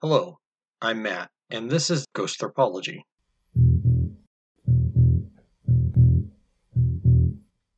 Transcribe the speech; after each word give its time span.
Hello, 0.00 0.38
I'm 0.80 1.02
Matt, 1.02 1.28
and 1.50 1.68
this 1.68 1.90
is 1.90 2.06
Ghosthropology. 2.14 3.02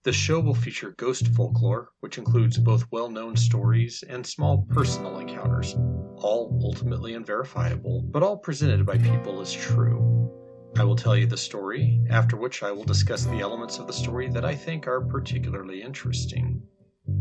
The 0.02 0.12
show 0.12 0.38
will 0.38 0.54
feature 0.54 0.90
ghost 0.98 1.28
folklore, 1.28 1.92
which 2.00 2.18
includes 2.18 2.58
both 2.58 2.84
well 2.90 3.08
known 3.08 3.36
stories 3.36 4.04
and 4.06 4.26
small 4.26 4.66
personal 4.68 5.18
encounters, 5.18 5.72
all 6.16 6.60
ultimately 6.62 7.14
unverifiable, 7.14 8.02
but 8.02 8.22
all 8.22 8.36
presented 8.36 8.84
by 8.84 8.98
people 8.98 9.40
as 9.40 9.54
true. 9.54 10.30
I 10.76 10.84
will 10.84 10.96
tell 10.96 11.16
you 11.16 11.26
the 11.26 11.38
story, 11.38 12.04
after 12.10 12.36
which 12.36 12.62
I 12.62 12.70
will 12.70 12.84
discuss 12.84 13.24
the 13.24 13.40
elements 13.40 13.78
of 13.78 13.86
the 13.86 13.94
story 13.94 14.28
that 14.28 14.44
I 14.44 14.54
think 14.54 14.86
are 14.86 15.00
particularly 15.00 15.80
interesting. 15.80 16.60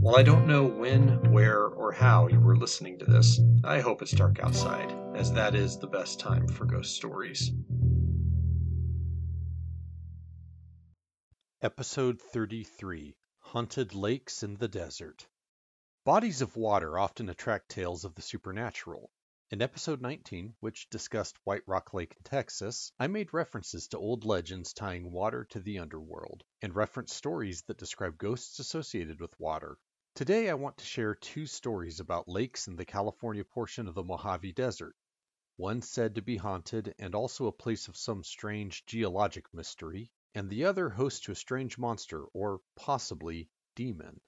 While 0.02 0.16
I 0.16 0.24
don't 0.24 0.48
know 0.48 0.66
when, 0.66 1.34
where, 1.34 1.66
or 1.66 1.92
how 1.92 2.30
you 2.30 2.40
were 2.40 2.56
listening 2.56 3.00
to 3.00 3.06
this, 3.06 3.38
I 3.66 3.82
hope 3.82 4.02
it's 4.02 4.14
dark 4.14 4.40
outside, 4.40 4.94
as 5.14 5.34
that 5.34 5.56
is 5.56 5.78
the 5.78 5.88
best 5.88 6.22
time 6.22 6.48
for 6.48 6.64
ghost 6.64 6.96
stories. 6.96 7.52
Episode 11.62 12.22
33 12.22 13.18
Haunted 13.40 13.94
Lakes 13.94 14.42
in 14.42 14.56
the 14.56 14.70
Desert. 14.70 15.28
Bodies 16.06 16.42
of 16.42 16.56
water 16.56 16.98
often 16.98 17.28
attract 17.28 17.68
tales 17.68 18.06
of 18.06 18.16
the 18.16 18.22
supernatural. 18.22 19.12
In 19.52 19.62
episode 19.62 20.02
19, 20.02 20.56
which 20.62 20.90
discussed 20.90 21.38
White 21.44 21.64
Rock 21.68 21.94
Lake 21.94 22.14
in 22.16 22.24
Texas, 22.24 22.94
I 23.00 23.08
made 23.08 23.34
references 23.34 23.90
to 23.90 23.98
old 23.98 24.24
legends 24.24 24.72
tying 24.72 25.12
water 25.12 25.44
to 25.50 25.60
the 25.60 25.80
underworld, 25.80 26.46
and 26.62 26.74
referenced 26.74 27.18
stories 27.18 27.64
that 27.64 27.78
describe 27.78 28.18
ghosts 28.18 28.60
associated 28.60 29.20
with 29.20 29.38
water. 29.38 29.78
Today 30.20 30.50
I 30.50 30.54
want 30.56 30.76
to 30.80 30.86
share 30.86 31.16
two 31.16 31.46
stories 31.46 32.02
about 32.02 32.28
lakes 32.28 32.68
in 32.68 32.76
the 32.76 32.84
California 32.84 33.46
portion 33.46 33.88
of 33.88 33.96
the 33.96 34.04
Mojave 34.04 34.52
Desert. 34.52 34.94
One 35.56 35.82
said 35.82 36.16
to 36.16 36.22
be 36.22 36.36
haunted 36.36 36.94
and 37.00 37.16
also 37.16 37.48
a 37.48 37.54
place 37.54 37.88
of 37.88 37.96
some 37.96 38.26
strange 38.26 38.86
geologic 38.86 39.46
mystery, 39.54 40.12
and 40.36 40.50
the 40.50 40.66
other 40.66 40.90
host 40.90 41.24
to 41.24 41.32
a 41.32 41.36
strange 41.36 41.78
monster, 41.78 42.26
or 42.34 42.60
possibly 42.76 43.48
demon. 43.76 44.20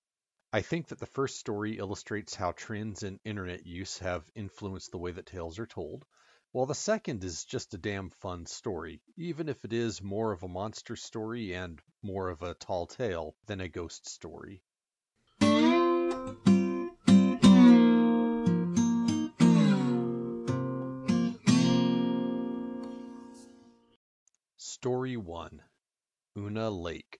I 0.53 0.61
think 0.61 0.87
that 0.87 0.99
the 0.99 1.05
first 1.05 1.37
story 1.39 1.77
illustrates 1.77 2.35
how 2.35 2.53
trends 2.53 3.03
in 3.03 3.19
internet 3.25 3.65
use 3.65 3.97
have 3.97 4.31
influenced 4.33 4.91
the 4.91 4.97
way 4.97 5.11
that 5.11 5.25
tales 5.25 5.59
are 5.59 5.67
told, 5.67 6.05
while 6.53 6.67
the 6.67 6.73
second 6.73 7.21
is 7.25 7.43
just 7.43 7.73
a 7.73 7.77
damn 7.77 8.11
fun 8.11 8.45
story, 8.45 9.01
even 9.17 9.49
if 9.49 9.65
it 9.65 9.73
is 9.73 10.01
more 10.01 10.31
of 10.31 10.43
a 10.43 10.47
monster 10.47 10.95
story 10.95 11.53
and 11.53 11.81
more 12.01 12.29
of 12.29 12.43
a 12.43 12.53
tall 12.53 12.87
tale 12.87 13.35
than 13.45 13.59
a 13.59 13.67
ghost 13.67 14.07
story. 14.07 14.63
1 25.31 25.63
Una 26.39 26.69
Lake. 26.69 27.17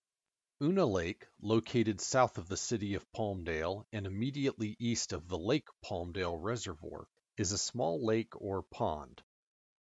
Una 0.62 0.86
Lake, 0.86 1.26
located 1.40 2.02
south 2.02 2.38
of 2.38 2.50
the 2.50 2.58
city 2.58 2.94
of 2.96 3.10
Palmdale 3.14 3.86
and 3.94 4.06
immediately 4.06 4.76
east 4.80 5.14
of 5.14 5.30
the 5.30 5.38
Lake 5.38 5.70
Palmdale 5.82 6.38
Reservoir, 6.38 7.08
is 7.38 7.54
a 7.54 7.58
small 7.58 8.06
lake 8.06 8.34
or 8.36 8.64
pond. 8.64 9.24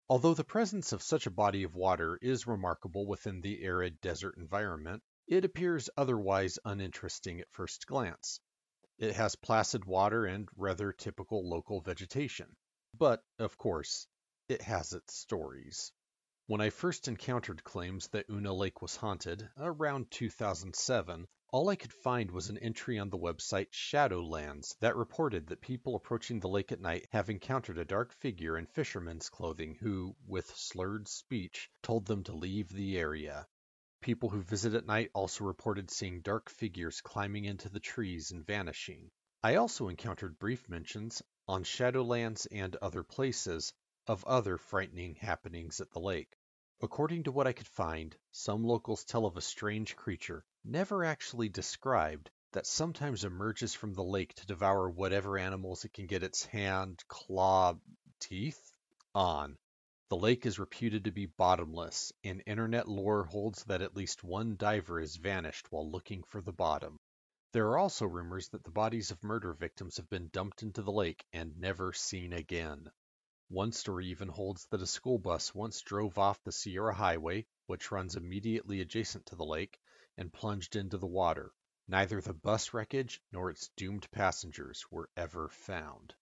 Although 0.08 0.33
the 0.33 0.42
presence 0.42 0.91
of 0.92 1.03
such 1.03 1.27
a 1.27 1.31
body 1.31 1.64
of 1.64 1.75
water 1.75 2.19
is 2.22 2.47
remarkable 2.47 3.06
within 3.06 3.42
the 3.42 3.62
arid 3.62 4.00
desert 4.00 4.38
environment, 4.38 5.03
it 5.27 5.44
appears 5.44 5.91
otherwise 5.94 6.59
uninteresting 6.64 7.42
at 7.42 7.53
first 7.53 7.86
glance. 7.86 8.41
It 8.97 9.16
has 9.16 9.36
placid 9.36 9.84
water 9.84 10.25
and 10.25 10.48
rather 10.56 10.94
typical 10.94 11.47
local 11.47 11.83
vegetation. 11.83 12.56
But, 12.94 13.22
of 13.38 13.59
course, 13.59 14.06
it 14.48 14.62
has 14.62 14.94
its 14.94 15.14
stories. 15.14 15.92
When 16.47 16.61
I 16.61 16.69
first 16.69 17.09
encountered 17.09 17.64
claims 17.64 18.09
that 18.09 18.28
Una 18.28 18.53
Lake 18.53 18.83
was 18.83 18.97
haunted, 18.97 19.48
around 19.56 20.11
2007, 20.11 21.27
all 21.49 21.71
I 21.71 21.77
could 21.77 21.94
find 21.94 22.31
was 22.31 22.50
an 22.50 22.59
entry 22.59 22.99
on 22.99 23.09
the 23.09 23.16
website 23.16 23.72
Shadowlands 23.72 24.77
that 24.81 24.94
reported 24.94 25.47
that 25.47 25.62
people 25.62 25.97
approaching 25.97 26.41
the 26.41 26.50
lake 26.50 26.71
at 26.71 26.82
night 26.82 27.09
have 27.12 27.31
encountered 27.31 27.78
a 27.78 27.87
dark 27.87 28.12
figure 28.12 28.59
in 28.59 28.66
fisherman's 28.66 29.31
clothing 29.31 29.77
who, 29.77 30.16
with 30.27 30.55
slurred 30.55 31.09
speech, 31.09 31.71
told 31.82 32.05
them 32.05 32.22
to 32.25 32.37
leave 32.37 32.69
the 32.69 32.99
area. 32.99 33.49
People 34.03 34.28
who 34.28 34.43
visit 34.43 34.75
at 34.75 34.84
night 34.84 35.11
also 35.15 35.44
reported 35.44 35.91
seeing 35.91 36.21
dark 36.21 36.50
figures 36.50 37.00
climbing 37.00 37.47
into 37.47 37.71
the 37.71 37.81
trees 37.81 38.32
and 38.32 38.47
vanishing. 38.47 39.11
I 39.43 39.55
also 39.55 39.88
encountered 39.88 40.38
brief 40.38 40.69
mentions 40.69 41.22
on 41.49 41.65
Shadowlands 41.65 42.47
and 42.53 42.76
other 42.76 43.03
places 43.03 43.72
of 44.06 44.25
other 44.25 44.59
frightening 44.59 45.15
happenings 45.15 45.81
at 45.81 45.91
the 45.92 46.00
lake. 46.00 46.37
According 46.81 47.22
to 47.22 47.32
what 47.32 47.47
I 47.47 47.53
could 47.53 47.69
find, 47.69 48.16
some 48.31 48.65
locals 48.65 49.04
tell 49.04 49.25
of 49.26 49.37
a 49.37 49.41
strange 49.41 49.97
creature, 49.97 50.44
never 50.65 51.04
actually 51.04 51.48
described, 51.48 52.31
that 52.53 52.66
sometimes 52.66 53.25
emerges 53.25 53.75
from 53.75 53.94
the 53.94 54.04
lake 54.04 54.34
to 54.34 54.47
devour 54.47 54.91
whatever 54.91 55.38
animals 55.38 55.84
it 55.84 55.93
can 55.93 56.06
get 56.06 56.22
its 56.22 56.44
hand, 56.44 57.03
claw, 57.09 57.75
teeth 58.20 58.72
on. 59.14 59.56
The 60.10 60.16
lake 60.16 60.47
is 60.47 60.59
reputed 60.59 61.04
to 61.04 61.10
be 61.10 61.26
bottomless, 61.26 62.12
and 62.22 62.43
internet 62.47 62.87
lore 62.87 63.25
holds 63.25 63.64
that 63.64 63.82
at 63.82 63.97
least 63.97 64.22
one 64.22 64.56
diver 64.56 65.00
has 65.00 65.16
vanished 65.16 65.72
while 65.72 65.91
looking 65.91 66.22
for 66.25 66.41
the 66.41 66.53
bottom. 66.53 66.98
There 67.53 67.69
are 67.69 67.78
also 67.78 68.06
rumors 68.06 68.48
that 68.50 68.64
the 68.64 68.70
bodies 68.70 69.10
of 69.10 69.22
murder 69.25 69.54
victims 69.54 69.97
have 69.97 70.10
been 70.10 70.28
dumped 70.28 70.62
into 70.62 70.82
the 70.82 70.93
lake 70.93 71.25
and 71.32 71.59
never 71.59 71.93
seen 71.93 72.32
again. 72.32 72.91
One 73.50 73.72
story 73.72 74.06
even 74.06 74.28
holds 74.28 74.65
that 74.69 74.81
a 74.81 74.87
school 74.87 75.19
bus 75.19 75.55
once 75.55 75.82
drove 75.82 76.16
off 76.16 76.43
the 76.43 76.50
Sierra 76.50 76.94
Highway, 76.94 77.47
which 77.66 77.93
runs 77.93 78.16
immediately 78.16 78.81
adjacent 78.81 79.27
to 79.27 79.37
the 79.37 79.44
lake, 79.44 79.78
and 80.16 80.32
plunged 80.32 80.77
into 80.77 80.97
the 80.97 81.06
water. 81.06 81.53
Neither 81.87 82.22
the 82.22 82.32
bus 82.32 82.72
wreckage 82.72 83.22
nor 83.31 83.50
its 83.50 83.69
doomed 83.77 84.10
passengers 84.10 84.91
were 84.91 85.10
ever 85.15 85.50
found. 85.50 86.15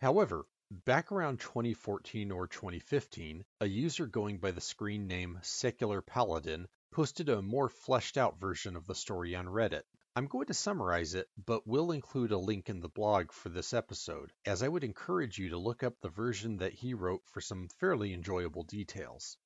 However, 0.00 0.46
back 0.70 1.10
around 1.10 1.40
2014 1.40 2.30
or 2.30 2.46
2015, 2.46 3.44
a 3.60 3.66
user 3.66 4.06
going 4.06 4.38
by 4.38 4.52
the 4.52 4.60
screen 4.60 5.08
name 5.08 5.40
Secular 5.42 6.02
Paladin 6.02 6.68
posted 6.92 7.28
a 7.28 7.42
more 7.42 7.68
fleshed 7.68 8.16
out 8.16 8.38
version 8.38 8.76
of 8.76 8.86
the 8.86 8.94
story 8.94 9.34
on 9.34 9.46
Reddit. 9.46 9.86
I'm 10.16 10.28
going 10.28 10.46
to 10.46 10.54
summarize 10.54 11.14
it, 11.14 11.28
but 11.36 11.66
will 11.66 11.90
include 11.90 12.30
a 12.30 12.38
link 12.38 12.68
in 12.68 12.78
the 12.78 12.88
blog 12.88 13.32
for 13.32 13.48
this 13.48 13.74
episode, 13.74 14.32
as 14.46 14.62
I 14.62 14.68
would 14.68 14.84
encourage 14.84 15.38
you 15.38 15.48
to 15.48 15.58
look 15.58 15.82
up 15.82 16.00
the 16.00 16.08
version 16.08 16.58
that 16.58 16.72
he 16.72 16.94
wrote 16.94 17.26
for 17.26 17.40
some 17.40 17.66
fairly 17.80 18.12
enjoyable 18.12 18.62
details. 18.62 19.36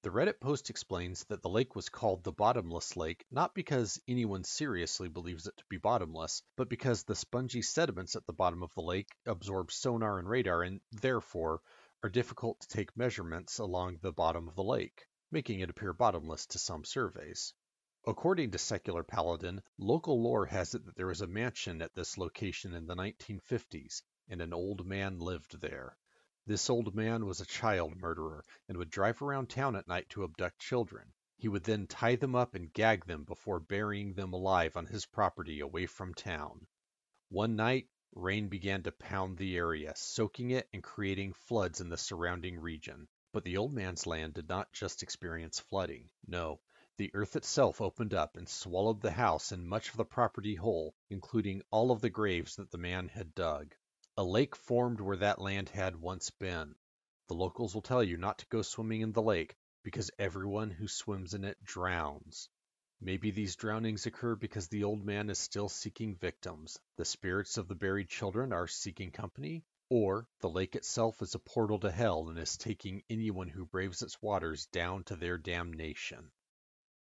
The 0.00 0.08
Reddit 0.08 0.40
post 0.40 0.70
explains 0.70 1.24
that 1.24 1.42
the 1.42 1.50
lake 1.50 1.76
was 1.76 1.90
called 1.90 2.24
the 2.24 2.32
Bottomless 2.32 2.96
Lake 2.96 3.26
not 3.30 3.54
because 3.54 4.00
anyone 4.08 4.44
seriously 4.44 5.10
believes 5.10 5.46
it 5.46 5.58
to 5.58 5.64
be 5.68 5.76
bottomless, 5.76 6.42
but 6.56 6.70
because 6.70 7.02
the 7.02 7.14
spongy 7.14 7.60
sediments 7.60 8.16
at 8.16 8.24
the 8.24 8.32
bottom 8.32 8.62
of 8.62 8.72
the 8.72 8.80
lake 8.80 9.10
absorb 9.26 9.70
sonar 9.70 10.18
and 10.18 10.26
radar 10.26 10.62
and, 10.62 10.80
therefore, 10.90 11.60
are 12.02 12.08
difficult 12.08 12.60
to 12.60 12.68
take 12.68 12.96
measurements 12.96 13.58
along 13.58 13.98
the 14.00 14.10
bottom 14.10 14.48
of 14.48 14.54
the 14.54 14.64
lake, 14.64 15.06
making 15.30 15.60
it 15.60 15.68
appear 15.68 15.92
bottomless 15.92 16.46
to 16.46 16.58
some 16.58 16.82
surveys. 16.82 17.52
According 18.06 18.50
to 18.50 18.58
Secular 18.58 19.02
Paladin, 19.02 19.62
local 19.78 20.22
lore 20.22 20.44
has 20.44 20.74
it 20.74 20.84
that 20.84 20.94
there 20.94 21.06
was 21.06 21.22
a 21.22 21.26
mansion 21.26 21.80
at 21.80 21.94
this 21.94 22.18
location 22.18 22.74
in 22.74 22.86
the 22.86 22.94
1950s, 22.94 24.02
and 24.28 24.42
an 24.42 24.52
old 24.52 24.84
man 24.86 25.18
lived 25.18 25.58
there. 25.58 25.96
This 26.44 26.68
old 26.68 26.94
man 26.94 27.24
was 27.24 27.40
a 27.40 27.46
child 27.46 27.96
murderer 27.96 28.44
and 28.68 28.76
would 28.76 28.90
drive 28.90 29.22
around 29.22 29.48
town 29.48 29.74
at 29.74 29.88
night 29.88 30.10
to 30.10 30.24
abduct 30.24 30.58
children. 30.58 31.14
He 31.38 31.48
would 31.48 31.64
then 31.64 31.86
tie 31.86 32.16
them 32.16 32.34
up 32.34 32.54
and 32.54 32.70
gag 32.74 33.06
them 33.06 33.24
before 33.24 33.58
burying 33.58 34.12
them 34.12 34.34
alive 34.34 34.76
on 34.76 34.84
his 34.84 35.06
property 35.06 35.60
away 35.60 35.86
from 35.86 36.12
town. 36.12 36.66
One 37.30 37.56
night, 37.56 37.88
rain 38.14 38.48
began 38.48 38.82
to 38.82 38.92
pound 38.92 39.38
the 39.38 39.56
area, 39.56 39.94
soaking 39.96 40.50
it 40.50 40.68
and 40.74 40.82
creating 40.82 41.32
floods 41.32 41.80
in 41.80 41.88
the 41.88 41.96
surrounding 41.96 42.60
region. 42.60 43.08
But 43.32 43.44
the 43.44 43.56
old 43.56 43.72
man's 43.72 44.06
land 44.06 44.34
did 44.34 44.50
not 44.50 44.70
just 44.74 45.02
experience 45.02 45.58
flooding. 45.58 46.10
No, 46.26 46.60
the 46.96 47.10
earth 47.12 47.34
itself 47.34 47.80
opened 47.80 48.14
up 48.14 48.36
and 48.36 48.48
swallowed 48.48 49.00
the 49.00 49.10
house 49.10 49.50
and 49.50 49.66
much 49.66 49.90
of 49.90 49.96
the 49.96 50.04
property 50.04 50.54
whole, 50.54 50.94
including 51.10 51.60
all 51.72 51.90
of 51.90 52.00
the 52.00 52.08
graves 52.08 52.54
that 52.54 52.70
the 52.70 52.78
man 52.78 53.08
had 53.08 53.34
dug. 53.34 53.74
A 54.16 54.22
lake 54.22 54.54
formed 54.54 55.00
where 55.00 55.16
that 55.16 55.40
land 55.40 55.68
had 55.70 55.96
once 55.96 56.30
been. 56.30 56.76
The 57.26 57.34
locals 57.34 57.74
will 57.74 57.82
tell 57.82 58.04
you 58.04 58.16
not 58.16 58.38
to 58.38 58.46
go 58.46 58.62
swimming 58.62 59.00
in 59.00 59.10
the 59.10 59.22
lake 59.22 59.56
because 59.82 60.12
everyone 60.20 60.70
who 60.70 60.86
swims 60.86 61.34
in 61.34 61.42
it 61.42 61.62
drowns. 61.64 62.48
Maybe 63.00 63.32
these 63.32 63.56
drownings 63.56 64.06
occur 64.06 64.36
because 64.36 64.68
the 64.68 64.84
old 64.84 65.04
man 65.04 65.30
is 65.30 65.38
still 65.38 65.68
seeking 65.68 66.14
victims, 66.14 66.78
the 66.96 67.04
spirits 67.04 67.58
of 67.58 67.66
the 67.66 67.74
buried 67.74 68.08
children 68.08 68.52
are 68.52 68.68
seeking 68.68 69.10
company, 69.10 69.64
or 69.90 70.28
the 70.38 70.48
lake 70.48 70.76
itself 70.76 71.20
is 71.22 71.34
a 71.34 71.40
portal 71.40 71.80
to 71.80 71.90
hell 71.90 72.28
and 72.28 72.38
is 72.38 72.56
taking 72.56 73.02
anyone 73.10 73.48
who 73.48 73.66
braves 73.66 74.00
its 74.00 74.22
waters 74.22 74.66
down 74.66 75.02
to 75.04 75.16
their 75.16 75.38
damnation. 75.38 76.30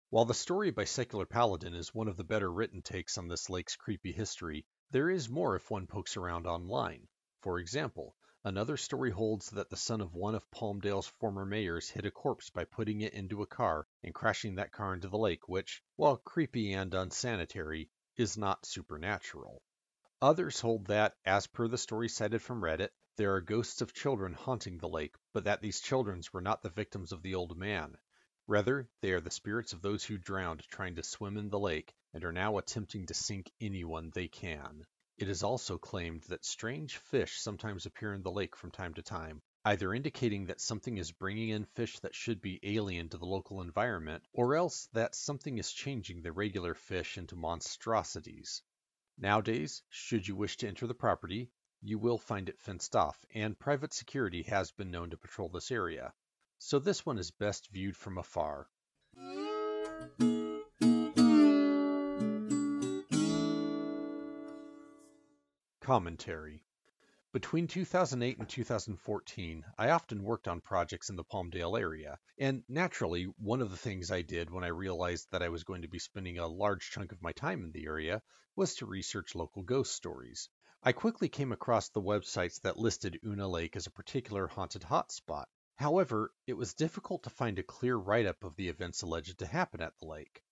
While 0.09 0.23
the 0.25 0.33
story 0.33 0.71
by 0.71 0.85
Secular 0.85 1.25
Paladin 1.25 1.73
is 1.73 1.93
one 1.93 2.07
of 2.07 2.15
the 2.15 2.23
better 2.23 2.49
written 2.49 2.81
takes 2.81 3.17
on 3.17 3.27
this 3.27 3.49
lake's 3.49 3.75
creepy 3.75 4.13
history, 4.13 4.65
there 4.89 5.09
is 5.09 5.27
more 5.27 5.55
if 5.57 5.69
one 5.69 5.85
pokes 5.85 6.15
around 6.15 6.47
online. 6.47 7.09
For 7.41 7.59
example, 7.59 8.15
Another 8.47 8.77
story 8.77 9.11
holds 9.11 9.49
that 9.49 9.69
the 9.69 9.75
son 9.75 9.99
of 9.99 10.13
one 10.13 10.33
of 10.33 10.49
Palmdale's 10.51 11.07
former 11.07 11.43
mayors 11.43 11.89
hid 11.89 12.05
a 12.05 12.11
corpse 12.11 12.49
by 12.49 12.63
putting 12.63 13.01
it 13.01 13.11
into 13.11 13.41
a 13.41 13.45
car 13.45 13.85
and 14.03 14.15
crashing 14.15 14.55
that 14.55 14.71
car 14.71 14.93
into 14.93 15.09
the 15.09 15.17
lake, 15.17 15.49
which, 15.49 15.83
while 15.97 16.15
creepy 16.15 16.71
and 16.71 16.93
unsanitary, 16.93 17.89
is 18.15 18.37
not 18.37 18.65
supernatural. 18.65 19.61
Others 20.21 20.61
hold 20.61 20.85
that, 20.85 21.17
as 21.25 21.47
per 21.47 21.67
the 21.67 21.77
story 21.77 22.07
cited 22.07 22.41
from 22.41 22.63
Reddit, 22.63 22.91
there 23.17 23.35
are 23.35 23.41
ghosts 23.41 23.81
of 23.81 23.93
children 23.93 24.31
haunting 24.31 24.77
the 24.77 24.87
lake, 24.87 25.17
but 25.33 25.43
that 25.43 25.61
these 25.61 25.81
children 25.81 26.21
were 26.31 26.39
not 26.39 26.61
the 26.61 26.69
victims 26.69 27.11
of 27.11 27.23
the 27.23 27.35
old 27.35 27.57
man. 27.57 27.97
Rather, 28.49 28.87
they 29.01 29.11
are 29.11 29.19
the 29.19 29.29
spirits 29.29 29.73
of 29.73 29.81
those 29.81 30.05
who 30.05 30.17
drowned 30.17 30.63
trying 30.69 30.95
to 30.95 31.03
swim 31.03 31.35
in 31.35 31.49
the 31.49 31.59
lake 31.59 31.93
and 32.13 32.23
are 32.23 32.31
now 32.31 32.57
attempting 32.57 33.05
to 33.05 33.13
sink 33.13 33.51
anyone 33.59 34.09
they 34.09 34.29
can. 34.29 34.85
It 35.17 35.27
is 35.27 35.43
also 35.43 35.77
claimed 35.77 36.23
that 36.29 36.45
strange 36.45 36.95
fish 36.97 37.39
sometimes 37.39 37.85
appear 37.85 38.13
in 38.13 38.21
the 38.21 38.31
lake 38.31 38.55
from 38.55 38.71
time 38.71 38.93
to 38.93 39.01
time, 39.01 39.41
either 39.65 39.93
indicating 39.93 40.45
that 40.45 40.61
something 40.61 40.97
is 40.97 41.11
bringing 41.11 41.49
in 41.49 41.65
fish 41.65 41.99
that 41.99 42.15
should 42.15 42.39
be 42.39 42.61
alien 42.63 43.09
to 43.09 43.17
the 43.17 43.25
local 43.25 43.59
environment, 43.59 44.23
or 44.31 44.55
else 44.55 44.87
that 44.93 45.13
something 45.13 45.57
is 45.57 45.73
changing 45.73 46.21
the 46.21 46.31
regular 46.31 46.73
fish 46.73 47.17
into 47.17 47.35
monstrosities. 47.35 48.61
Nowadays, 49.17 49.83
should 49.89 50.25
you 50.25 50.37
wish 50.37 50.55
to 50.57 50.67
enter 50.69 50.87
the 50.87 50.93
property, 50.93 51.51
you 51.81 51.99
will 51.99 52.17
find 52.17 52.47
it 52.47 52.61
fenced 52.61 52.95
off, 52.95 53.25
and 53.33 53.59
private 53.59 53.93
security 53.93 54.43
has 54.43 54.71
been 54.71 54.89
known 54.89 55.09
to 55.09 55.17
patrol 55.17 55.49
this 55.49 55.69
area. 55.69 56.13
So 56.59 56.79
this 56.79 57.05
one 57.05 57.19
is 57.19 57.29
best 57.29 57.69
viewed 57.71 57.95
from 57.95 58.17
afar. 58.17 58.67
Commentary 65.81 66.65
Between 67.31 67.67
2008 67.67 68.39
and 68.39 68.49
2014, 68.49 69.65
I 69.77 69.91
often 69.91 70.23
worked 70.23 70.47
on 70.47 70.59
projects 70.59 71.09
in 71.09 71.15
the 71.15 71.23
Palmdale 71.23 71.79
area, 71.79 72.19
and 72.39 72.63
naturally, 72.67 73.25
one 73.37 73.61
of 73.61 73.69
the 73.69 73.77
things 73.77 74.09
I 74.11 74.23
did 74.23 74.49
when 74.49 74.63
I 74.63 74.67
realized 74.67 75.27
that 75.31 75.43
I 75.43 75.49
was 75.49 75.63
going 75.63 75.83
to 75.83 75.87
be 75.87 75.99
spending 75.99 76.39
a 76.39 76.47
large 76.47 76.89
chunk 76.89 77.11
of 77.11 77.21
my 77.21 77.33
time 77.33 77.63
in 77.63 77.71
the 77.71 77.85
area 77.85 78.21
was 78.55 78.75
to 78.75 78.85
research 78.87 79.35
local 79.35 79.61
ghost 79.61 79.93
stories. 79.93 80.49
I 80.83 80.91
quickly 80.91 81.29
came 81.29 81.51
across 81.51 81.89
the 81.89 82.01
websites 82.01 82.59
that 82.61 82.77
listed 82.77 83.19
Una 83.23 83.47
Lake 83.47 83.75
as 83.75 83.87
a 83.87 83.91
particular 83.91 84.47
haunted 84.47 84.81
hotspot. 84.81 85.45
However, 85.77 86.33
it 86.47 86.53
was 86.53 86.73
difficult 86.73 87.21
to 87.23 87.29
find 87.29 87.59
a 87.59 87.63
clear 87.63 87.95
write 87.95 88.25
up 88.25 88.43
of 88.43 88.55
the 88.55 88.67
events 88.67 89.03
alleged 89.03 89.37
to 89.37 89.45
happen 89.45 89.79
at 89.79 89.95
the 89.99 90.07
lake. 90.07 90.43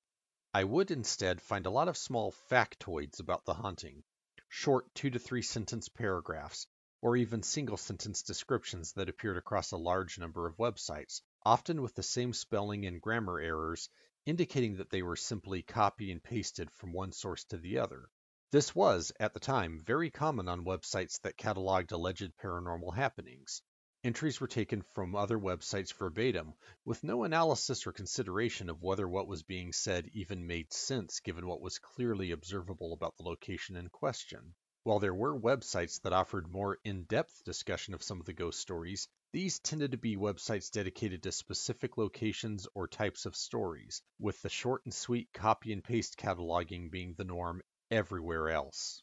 I 0.53 0.63
would 0.63 0.91
instead 0.91 1.41
find 1.41 1.65
a 1.65 1.71
lot 1.71 1.87
of 1.87 1.97
small 1.97 2.31
factoids 2.31 3.19
about 3.19 3.43
the 3.43 3.55
haunting, 3.55 4.03
short 4.49 4.93
two 4.93 5.09
to 5.09 5.17
three 5.17 5.41
sentence 5.41 5.89
paragraphs, 5.89 6.67
or 7.01 7.17
even 7.17 7.41
single 7.41 7.77
sentence 7.77 8.21
descriptions 8.21 8.93
that 8.93 9.09
appeared 9.09 9.37
across 9.37 9.71
a 9.71 9.77
large 9.77 10.19
number 10.19 10.45
of 10.45 10.57
websites, 10.57 11.21
often 11.43 11.81
with 11.81 11.95
the 11.95 12.03
same 12.03 12.31
spelling 12.31 12.85
and 12.85 13.01
grammar 13.01 13.39
errors, 13.39 13.89
indicating 14.27 14.77
that 14.77 14.91
they 14.91 15.01
were 15.01 15.15
simply 15.15 15.63
copy 15.63 16.11
and 16.11 16.23
pasted 16.23 16.69
from 16.69 16.93
one 16.93 17.11
source 17.11 17.43
to 17.45 17.57
the 17.57 17.79
other. 17.79 18.11
This 18.51 18.75
was, 18.75 19.11
at 19.19 19.33
the 19.33 19.39
time, 19.39 19.81
very 19.83 20.11
common 20.11 20.47
on 20.47 20.65
websites 20.65 21.19
that 21.21 21.35
cataloged 21.35 21.91
alleged 21.91 22.31
paranormal 22.37 22.95
happenings. 22.95 23.63
Entries 24.05 24.39
were 24.39 24.47
taken 24.47 24.83
from 24.83 25.15
other 25.15 25.39
websites 25.39 25.91
verbatim, 25.91 26.53
with 26.85 27.03
no 27.03 27.23
analysis 27.23 27.87
or 27.87 27.91
consideration 27.91 28.69
of 28.69 28.83
whether 28.83 29.07
what 29.07 29.27
was 29.27 29.41
being 29.41 29.73
said 29.73 30.07
even 30.13 30.45
made 30.45 30.71
sense 30.71 31.21
given 31.21 31.47
what 31.47 31.59
was 31.59 31.79
clearly 31.79 32.29
observable 32.29 32.93
about 32.93 33.17
the 33.17 33.23
location 33.23 33.75
in 33.75 33.89
question. 33.89 34.53
While 34.83 34.99
there 34.99 35.15
were 35.15 35.35
websites 35.35 35.99
that 36.03 36.13
offered 36.13 36.47
more 36.47 36.77
in 36.83 37.05
depth 37.05 37.43
discussion 37.45 37.95
of 37.95 38.03
some 38.03 38.19
of 38.19 38.27
the 38.27 38.33
ghost 38.33 38.59
stories, 38.59 39.07
these 39.33 39.57
tended 39.57 39.89
to 39.93 39.97
be 39.97 40.17
websites 40.17 40.69
dedicated 40.69 41.23
to 41.23 41.31
specific 41.31 41.97
locations 41.97 42.67
or 42.75 42.87
types 42.87 43.25
of 43.25 43.35
stories, 43.35 44.03
with 44.19 44.39
the 44.43 44.49
short 44.49 44.85
and 44.85 44.93
sweet 44.93 45.33
copy 45.33 45.73
and 45.73 45.83
paste 45.83 46.15
cataloging 46.15 46.91
being 46.91 47.15
the 47.15 47.23
norm 47.23 47.59
everywhere 47.89 48.49
else. 48.49 49.01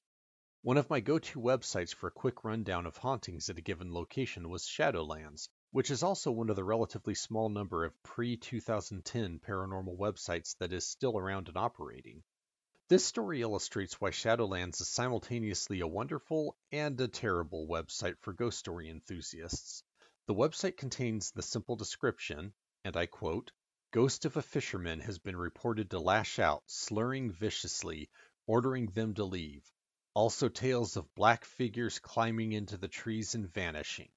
One 0.64 0.76
of 0.76 0.88
my 0.88 1.00
go-to 1.00 1.40
websites 1.40 1.92
for 1.92 2.06
a 2.06 2.12
quick 2.12 2.44
rundown 2.44 2.86
of 2.86 2.96
hauntings 2.96 3.50
at 3.50 3.58
a 3.58 3.60
given 3.60 3.92
location 3.92 4.48
was 4.48 4.64
Shadowlands, 4.64 5.48
which 5.72 5.90
is 5.90 6.04
also 6.04 6.30
one 6.30 6.50
of 6.50 6.54
the 6.54 6.62
relatively 6.62 7.16
small 7.16 7.48
number 7.48 7.84
of 7.84 8.00
pre-2010 8.04 9.40
paranormal 9.40 9.98
websites 9.98 10.56
that 10.58 10.72
is 10.72 10.86
still 10.86 11.18
around 11.18 11.48
and 11.48 11.56
operating. 11.56 12.22
This 12.86 13.04
story 13.04 13.42
illustrates 13.42 14.00
why 14.00 14.10
Shadowlands 14.10 14.80
is 14.80 14.86
simultaneously 14.86 15.80
a 15.80 15.88
wonderful 15.88 16.56
and 16.70 17.00
a 17.00 17.08
terrible 17.08 17.66
website 17.66 18.20
for 18.20 18.32
ghost 18.32 18.60
story 18.60 18.88
enthusiasts. 18.88 19.82
The 20.26 20.34
website 20.34 20.76
contains 20.76 21.32
the 21.32 21.42
simple 21.42 21.74
description, 21.74 22.54
and 22.84 22.96
I 22.96 23.06
quote, 23.06 23.50
Ghost 23.90 24.26
of 24.26 24.36
a 24.36 24.42
fisherman 24.42 25.00
has 25.00 25.18
been 25.18 25.36
reported 25.36 25.90
to 25.90 25.98
lash 25.98 26.38
out, 26.38 26.62
slurring 26.66 27.32
viciously, 27.32 28.10
ordering 28.46 28.86
them 28.86 29.14
to 29.14 29.24
leave. 29.24 29.68
Also 30.14 30.48
tales 30.48 30.96
of 30.96 31.14
black 31.14 31.44
figures 31.44 31.98
climbing 31.98 32.52
into 32.52 32.76
the 32.76 32.88
trees 32.88 33.34
and 33.34 33.52
vanishing. 33.52 34.10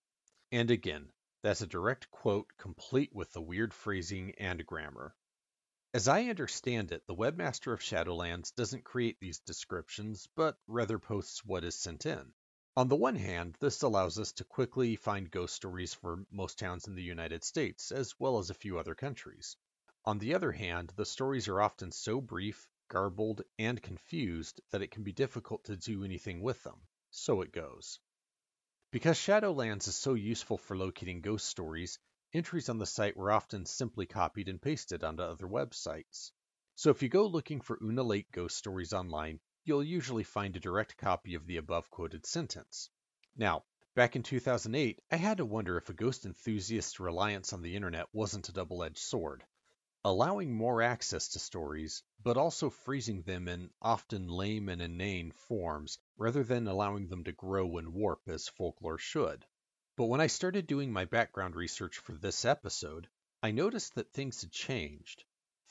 And 0.51 0.69
again, 0.69 1.11
that's 1.41 1.61
a 1.61 1.67
direct 1.67 2.11
quote 2.11 2.51
complete 2.57 3.13
with 3.13 3.31
the 3.31 3.41
weird 3.41 3.73
phrasing 3.73 4.35
and 4.35 4.65
grammar. 4.65 5.15
As 5.93 6.09
I 6.09 6.25
understand 6.25 6.91
it, 6.91 7.07
the 7.07 7.15
webmaster 7.15 7.71
of 7.71 7.79
Shadowlands 7.79 8.53
doesn't 8.53 8.83
create 8.83 9.17
these 9.21 9.39
descriptions, 9.39 10.27
but 10.35 10.57
rather 10.67 10.99
posts 10.99 11.45
what 11.45 11.63
is 11.63 11.75
sent 11.75 12.05
in. 12.05 12.33
On 12.75 12.89
the 12.89 12.97
one 12.97 13.15
hand, 13.15 13.55
this 13.61 13.81
allows 13.81 14.19
us 14.19 14.33
to 14.33 14.43
quickly 14.43 14.97
find 14.97 15.31
ghost 15.31 15.55
stories 15.55 15.93
for 15.93 16.25
most 16.29 16.59
towns 16.59 16.87
in 16.87 16.95
the 16.95 17.01
United 17.01 17.45
States, 17.45 17.93
as 17.93 18.13
well 18.19 18.39
as 18.39 18.49
a 18.49 18.55
few 18.55 18.77
other 18.77 18.95
countries. 18.95 19.55
On 20.03 20.19
the 20.19 20.33
other 20.33 20.51
hand, 20.51 20.91
the 20.97 21.05
stories 21.05 21.47
are 21.47 21.61
often 21.61 21.93
so 21.93 22.19
brief, 22.19 22.67
garbled, 22.87 23.41
and 23.57 23.81
confused 23.81 24.61
that 24.71 24.81
it 24.81 24.91
can 24.91 25.03
be 25.03 25.11
difficult 25.11 25.63
to 25.63 25.75
do 25.75 26.03
anything 26.03 26.41
with 26.41 26.61
them. 26.63 26.81
So 27.11 27.41
it 27.41 27.51
goes. 27.51 27.99
Because 28.91 29.17
Shadowlands 29.17 29.87
is 29.87 29.95
so 29.95 30.13
useful 30.13 30.57
for 30.57 30.77
locating 30.77 31.21
ghost 31.21 31.47
stories, 31.47 31.99
entries 32.33 32.69
on 32.69 32.77
the 32.77 32.85
site 32.85 33.17
were 33.17 33.31
often 33.31 33.65
simply 33.65 34.05
copied 34.05 34.47
and 34.47 34.61
pasted 34.61 35.03
onto 35.03 35.23
other 35.23 35.47
websites. 35.47 36.31
So 36.75 36.89
if 36.91 37.01
you 37.01 37.09
go 37.09 37.25
looking 37.25 37.61
for 37.61 37.79
Una 37.81 38.03
Lake 38.03 38.31
ghost 38.31 38.57
stories 38.57 38.93
online, 38.93 39.39
you'll 39.63 39.83
usually 39.83 40.23
find 40.23 40.55
a 40.55 40.59
direct 40.59 40.97
copy 40.97 41.35
of 41.35 41.47
the 41.47 41.57
above 41.57 41.89
quoted 41.89 42.25
sentence. 42.25 42.89
Now, 43.35 43.65
back 43.95 44.15
in 44.15 44.23
2008, 44.23 45.01
I 45.09 45.15
had 45.15 45.37
to 45.37 45.45
wonder 45.45 45.77
if 45.77 45.89
a 45.89 45.93
ghost 45.93 46.25
enthusiast's 46.25 46.99
reliance 46.99 47.53
on 47.53 47.61
the 47.61 47.75
internet 47.75 48.07
wasn't 48.13 48.49
a 48.49 48.53
double 48.53 48.83
edged 48.83 48.99
sword 48.99 49.43
allowing 50.07 50.53
more 50.53 50.83
access 50.83 51.29
to 51.29 51.39
stories, 51.39 52.03
but 52.21 52.37
also 52.37 52.69
freezing 52.69 53.23
them 53.23 53.47
in 53.47 53.67
often 53.81 54.27
lame 54.27 54.69
and 54.69 54.79
inane 54.79 55.31
forms 55.31 55.97
rather 56.15 56.43
than 56.43 56.67
allowing 56.67 57.07
them 57.07 57.23
to 57.23 57.31
grow 57.31 57.79
and 57.79 57.91
warp 57.91 58.21
as 58.27 58.47
folklore 58.47 58.99
should. 58.99 59.43
But 59.97 60.05
when 60.05 60.21
I 60.21 60.27
started 60.27 60.67
doing 60.67 60.93
my 60.93 61.05
background 61.05 61.55
research 61.55 61.97
for 61.97 62.15
this 62.15 62.45
episode, 62.45 63.09
I 63.41 63.49
noticed 63.49 63.95
that 63.95 64.13
things 64.13 64.41
had 64.41 64.51
changed. 64.51 65.23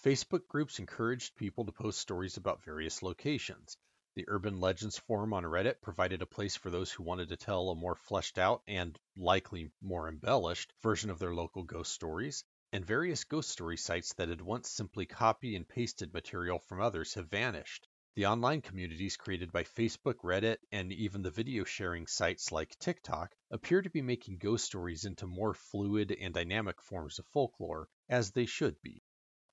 Facebook 0.04 0.48
groups 0.48 0.80
encouraged 0.80 1.36
people 1.36 1.64
to 1.66 1.70
post 1.70 2.00
stories 2.00 2.36
about 2.36 2.64
various 2.64 3.04
locations. 3.04 3.76
The 4.16 4.24
Urban 4.26 4.58
Legends 4.58 4.98
forum 4.98 5.32
on 5.32 5.44
Reddit 5.44 5.80
provided 5.80 6.22
a 6.22 6.26
place 6.26 6.56
for 6.56 6.70
those 6.70 6.90
who 6.90 7.04
wanted 7.04 7.28
to 7.28 7.36
tell 7.36 7.70
a 7.70 7.76
more 7.76 7.94
fleshed 7.94 8.38
out 8.38 8.64
and 8.66 8.98
likely 9.16 9.70
more 9.80 10.08
embellished 10.08 10.72
version 10.82 11.10
of 11.10 11.20
their 11.20 11.36
local 11.36 11.62
ghost 11.62 11.92
stories 11.92 12.42
and 12.75 12.85
various 12.85 13.23
ghost 13.23 13.50
story 13.50 13.76
sites 13.76 14.14
that 14.14 14.28
had 14.28 14.40
once 14.40 14.69
simply 14.69 15.07
copy 15.07 15.54
and 15.54 15.69
pasted 15.69 16.12
material 16.12 16.59
from 16.59 16.81
others 16.81 17.14
have 17.14 17.31
vanished. 17.31 17.87
The 18.16 18.26
online 18.26 18.62
communities 18.62 19.16
created 19.16 19.52
by 19.52 19.62
Facebook, 19.62 20.16
Reddit, 20.25 20.57
and 20.73 20.93
even 20.93 21.23
the 21.23 21.31
video 21.31 21.62
sharing 21.62 22.09
sites 22.09 22.50
like 22.50 22.76
TikTok 22.81 23.33
appear 23.52 23.81
to 23.81 23.90
be 23.90 24.02
making 24.02 24.38
ghost 24.38 24.64
stories 24.64 25.04
into 25.04 25.28
more 25.28 25.54
fluid 25.54 26.16
and 26.21 26.35
dynamic 26.35 26.83
forms 26.83 27.21
of 27.21 27.26
folklore, 27.26 27.88
as 28.09 28.33
they 28.33 28.45
should 28.45 28.83
be. 28.83 29.04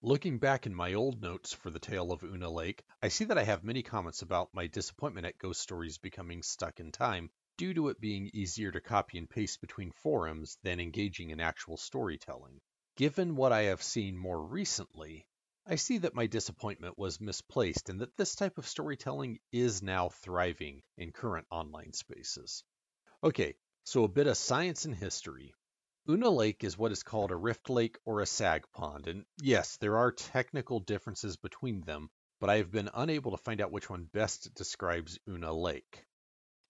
Looking 0.02 0.40
back 0.40 0.66
in 0.66 0.74
my 0.74 0.96
old 0.96 1.22
notes 1.22 1.54
for 1.54 1.70
the 1.70 1.78
tale 1.78 2.12
of 2.12 2.24
Una 2.24 2.50
Lake, 2.50 2.84
I 3.04 3.10
see 3.10 3.26
that 3.26 3.38
I 3.38 3.44
have 3.44 3.64
many 3.64 3.84
comments 3.84 4.24
about 4.24 4.50
my 4.52 4.66
disappointment 4.66 5.28
at 5.28 5.38
ghost 5.38 5.62
stories 5.62 6.00
becoming 6.00 6.42
stuck 6.42 6.80
in 6.80 6.92
time 6.92 7.30
due 7.56 7.76
to 7.76 7.90
it 7.90 8.02
being 8.02 8.32
easier 8.34 8.72
to 8.72 8.82
copy 8.82 9.20
and 9.20 9.30
paste 9.30 9.62
between 9.62 9.92
forums 9.92 10.58
than 10.64 10.80
engaging 10.80 11.30
in 11.30 11.40
actual 11.40 11.78
storytelling. 11.78 12.60
Given 13.02 13.36
what 13.36 13.52
I 13.52 13.64
have 13.64 13.82
seen 13.82 14.16
more 14.16 14.40
recently, 14.40 15.26
I 15.66 15.78
see 15.78 15.98
that 15.98 16.14
my 16.14 16.28
disappointment 16.28 17.00
was 17.00 17.20
misplaced 17.20 17.90
and 17.90 18.00
that 18.00 18.16
this 18.16 18.36
type 18.36 18.60
of 18.60 18.68
storytelling 18.68 19.40
is 19.52 19.82
now 19.82 20.10
thriving 20.10 20.84
in 20.98 21.12
current 21.12 21.48
online 21.50 21.94
spaces. 21.94 22.64
Okay, 23.24 23.56
so 23.86 24.04
a 24.04 24.08
bit 24.08 24.28
of 24.28 24.38
science 24.38 24.86
and 24.86 24.94
history. 24.94 25.52
Una 26.08 26.30
Lake 26.30 26.64
is 26.64 26.78
what 26.78 26.92
is 26.92 27.02
called 27.02 27.32
a 27.32 27.36
rift 27.36 27.72
lake 27.72 27.98
or 28.06 28.22
a 28.22 28.28
sag 28.28 28.72
pond, 28.72 29.08
and 29.08 29.26
yes, 29.42 29.78
there 29.78 29.98
are 29.98 30.12
technical 30.12 30.80
differences 30.80 31.38
between 31.38 31.82
them, 31.82 32.12
but 32.40 32.52
I 32.52 32.58
have 32.58 32.70
been 32.70 32.92
unable 32.94 33.32
to 33.32 33.44
find 33.44 33.62
out 33.62 33.72
which 33.72 33.90
one 33.90 34.04
best 34.14 34.54
describes 34.54 35.18
Una 35.28 35.52
Lake. 35.52 36.06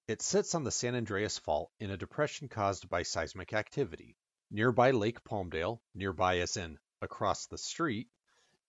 It 0.07 0.21
sits 0.21 0.55
on 0.55 0.63
the 0.63 0.71
San 0.71 0.95
Andreas 0.95 1.37
Fault 1.39 1.73
in 1.81 1.91
a 1.91 1.97
depression 1.97 2.47
caused 2.47 2.87
by 2.87 3.03
seismic 3.03 3.51
activity. 3.51 4.15
Nearby 4.53 4.91
Lake 4.91 5.23
Palmdale, 5.23 5.79
nearby 5.95 6.39
as 6.39 6.57
in 6.57 6.77
across 7.01 7.47
the 7.47 7.57
street, 7.57 8.09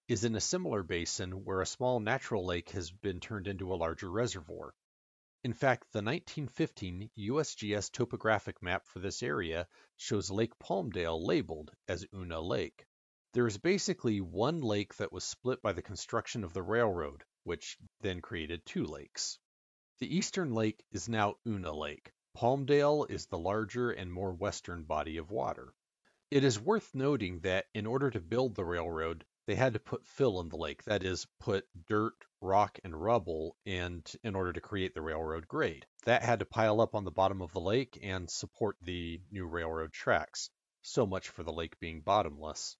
is 0.06 0.22
in 0.22 0.36
a 0.36 0.40
similar 0.40 0.84
basin 0.84 1.44
where 1.44 1.60
a 1.60 1.66
small 1.66 1.98
natural 1.98 2.46
lake 2.46 2.70
has 2.70 2.92
been 2.92 3.18
turned 3.18 3.48
into 3.48 3.74
a 3.74 3.74
larger 3.74 4.08
reservoir. 4.08 4.76
In 5.42 5.52
fact, 5.52 5.90
the 5.90 5.98
1915 5.98 7.10
USGS 7.18 7.90
topographic 7.90 8.62
map 8.62 8.86
for 8.86 9.00
this 9.00 9.24
area 9.24 9.66
shows 9.96 10.30
Lake 10.30 10.56
Palmdale 10.60 11.20
labeled 11.20 11.74
as 11.88 12.06
Una 12.14 12.40
Lake. 12.40 12.86
There 13.32 13.48
is 13.48 13.58
basically 13.58 14.20
one 14.20 14.60
lake 14.60 14.94
that 14.98 15.12
was 15.12 15.24
split 15.24 15.60
by 15.62 15.72
the 15.72 15.82
construction 15.82 16.44
of 16.44 16.52
the 16.52 16.62
railroad, 16.62 17.24
which 17.42 17.76
then 18.02 18.20
created 18.20 18.64
two 18.64 18.84
lakes. 18.84 19.40
The 19.98 20.16
eastern 20.16 20.54
lake 20.54 20.84
is 20.92 21.08
now 21.08 21.38
Una 21.44 21.72
Lake. 21.72 22.12
Palmdale 22.34 23.04
is 23.10 23.26
the 23.26 23.38
larger 23.38 23.90
and 23.90 24.12
more 24.12 24.32
western 24.32 24.84
body 24.84 25.18
of 25.18 25.30
water. 25.30 25.74
It 26.30 26.44
is 26.44 26.58
worth 26.58 26.94
noting 26.94 27.40
that 27.40 27.66
in 27.74 27.86
order 27.86 28.10
to 28.10 28.20
build 28.20 28.54
the 28.54 28.64
railroad, 28.64 29.26
they 29.44 29.54
had 29.54 29.74
to 29.74 29.80
put 29.80 30.06
fill 30.06 30.40
in 30.40 30.48
the 30.48 30.56
lake, 30.56 30.82
that 30.84 31.02
is, 31.02 31.26
put 31.40 31.68
dirt, 31.86 32.14
rock, 32.40 32.78
and 32.84 32.96
rubble 32.96 33.56
in 33.64 34.02
in 34.22 34.34
order 34.34 34.52
to 34.52 34.60
create 34.60 34.94
the 34.94 35.02
railroad 35.02 35.46
grade. 35.46 35.86
That 36.04 36.22
had 36.22 36.38
to 36.38 36.46
pile 36.46 36.80
up 36.80 36.94
on 36.94 37.04
the 37.04 37.10
bottom 37.10 37.42
of 37.42 37.52
the 37.52 37.60
lake 37.60 37.98
and 38.02 38.30
support 38.30 38.76
the 38.80 39.20
new 39.30 39.46
railroad 39.46 39.92
tracks. 39.92 40.48
So 40.80 41.06
much 41.06 41.28
for 41.28 41.42
the 41.42 41.52
lake 41.52 41.78
being 41.80 42.00
bottomless. 42.00 42.76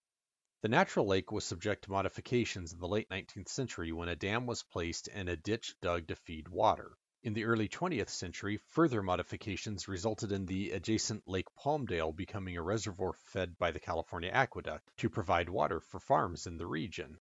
The 0.63 0.69
natural 0.69 1.07
lake 1.07 1.31
was 1.31 1.45
subject 1.45 1.85
to 1.85 1.91
modifications 1.91 2.73
in 2.73 2.79
the 2.79 2.89
late 2.89 3.11
19th 3.11 3.49
century 3.49 3.93
when 3.93 4.09
a 4.09 4.17
dam 4.17 4.47
was 4.47 4.63
placed 4.63 5.09
and 5.09 5.29
a 5.29 5.37
ditch 5.37 5.75
dug 5.81 6.07
to 6.07 6.17
feed 6.17 6.49
water. 6.49 6.97
In 7.25 7.35
the 7.35 7.45
early 7.45 7.69
20th 7.69 8.09
century, 8.09 8.57
further 8.57 9.01
modifications 9.01 9.87
resulted 9.87 10.33
in 10.33 10.45
the 10.45 10.73
adjacent 10.73 11.29
Lake 11.29 11.47
Palmdale 11.55 12.11
becoming 12.13 12.57
a 12.57 12.63
reservoir 12.63 13.13
fed 13.13 13.57
by 13.59 13.71
the 13.71 13.79
California 13.79 14.29
Aqueduct 14.33 14.91
to 14.97 15.09
provide 15.09 15.49
water 15.49 15.79
for 15.79 16.01
farms 16.01 16.49
in 16.49 16.57
the 16.57 16.67
region. 16.67 17.21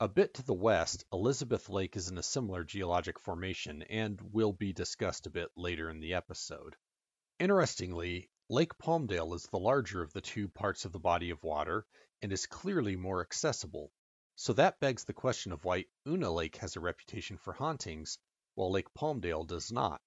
A 0.00 0.08
bit 0.08 0.34
to 0.34 0.42
the 0.42 0.54
west, 0.54 1.04
Elizabeth 1.12 1.68
Lake 1.68 1.94
is 1.94 2.08
in 2.08 2.18
a 2.18 2.22
similar 2.22 2.64
geologic 2.64 3.20
formation 3.20 3.82
and 3.82 4.20
will 4.20 4.52
be 4.52 4.72
discussed 4.72 5.28
a 5.28 5.30
bit 5.30 5.52
later 5.56 5.88
in 5.88 6.00
the 6.00 6.14
episode. 6.14 6.74
Interestingly, 7.38 8.30
Lake 8.48 8.76
Palmdale 8.76 9.34
is 9.34 9.44
the 9.44 9.60
larger 9.60 10.02
of 10.02 10.12
the 10.12 10.20
two 10.20 10.48
parts 10.48 10.84
of 10.84 10.90
the 10.90 10.98
body 10.98 11.30
of 11.30 11.44
water 11.44 11.86
and 12.22 12.32
is 12.32 12.46
clearly 12.46 12.96
more 12.96 13.20
accessible. 13.20 13.92
So 14.34 14.52
that 14.54 14.80
begs 14.80 15.04
the 15.04 15.12
question 15.12 15.52
of 15.52 15.64
why 15.64 15.84
Una 16.08 16.32
Lake 16.32 16.56
has 16.56 16.74
a 16.74 16.80
reputation 16.80 17.38
for 17.38 17.52
hauntings, 17.52 18.18
while 18.58 18.72
Lake 18.72 18.92
Palmdale 18.92 19.46
does 19.46 19.70
not. 19.70 20.02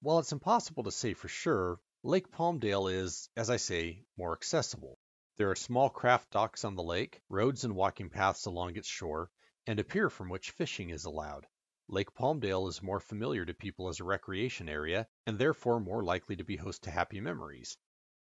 While 0.00 0.18
it's 0.18 0.32
impossible 0.32 0.84
to 0.84 0.90
say 0.90 1.12
for 1.12 1.28
sure, 1.28 1.78
Lake 2.02 2.32
Palmdale 2.32 2.90
is, 2.90 3.28
as 3.36 3.50
I 3.50 3.58
say, 3.58 4.06
more 4.16 4.32
accessible. 4.32 4.98
There 5.36 5.50
are 5.50 5.56
small 5.56 5.90
craft 5.90 6.30
docks 6.30 6.64
on 6.64 6.74
the 6.74 6.82
lake, 6.82 7.20
roads 7.28 7.64
and 7.64 7.76
walking 7.76 8.08
paths 8.08 8.46
along 8.46 8.76
its 8.76 8.88
shore, 8.88 9.30
and 9.66 9.78
a 9.78 9.84
pier 9.84 10.08
from 10.08 10.30
which 10.30 10.52
fishing 10.52 10.88
is 10.88 11.04
allowed. 11.04 11.46
Lake 11.86 12.14
Palmdale 12.14 12.66
is 12.66 12.80
more 12.80 12.98
familiar 12.98 13.44
to 13.44 13.52
people 13.52 13.88
as 13.90 14.00
a 14.00 14.04
recreation 14.04 14.70
area, 14.70 15.06
and 15.26 15.38
therefore 15.38 15.78
more 15.78 16.02
likely 16.02 16.36
to 16.36 16.44
be 16.44 16.56
host 16.56 16.84
to 16.84 16.90
happy 16.90 17.20
memories. 17.20 17.76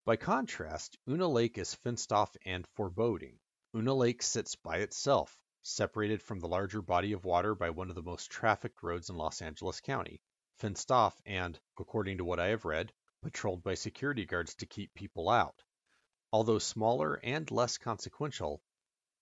By 0.04 0.16
contrast, 0.16 0.98
Una 1.08 1.28
Lake 1.28 1.58
is 1.58 1.76
fenced 1.76 2.12
off 2.12 2.36
and 2.44 2.66
foreboding. 2.66 3.38
Una 3.72 3.94
Lake 3.94 4.24
sits 4.24 4.56
by 4.56 4.78
itself, 4.78 5.38
separated 5.62 6.22
from 6.22 6.40
the 6.40 6.48
larger 6.48 6.82
body 6.82 7.12
of 7.12 7.24
water 7.24 7.54
by 7.54 7.70
one 7.70 7.88
of 7.90 7.94
the 7.94 8.02
most 8.02 8.30
trafficked 8.30 8.82
roads 8.82 9.10
in 9.10 9.16
Los 9.16 9.42
Angeles 9.42 9.80
County, 9.80 10.20
fenced 10.58 10.90
off 10.90 11.20
and, 11.24 11.58
according 11.78 12.18
to 12.18 12.24
what 12.24 12.40
I 12.40 12.48
have 12.48 12.64
read, 12.64 12.92
patrolled 13.22 13.62
by 13.62 13.74
security 13.74 14.24
guards 14.24 14.54
to 14.56 14.66
keep 14.66 14.94
people 14.94 15.28
out. 15.28 15.62
Although 16.32 16.58
smaller 16.58 17.14
and 17.22 17.50
less 17.50 17.78
consequential, 17.78 18.62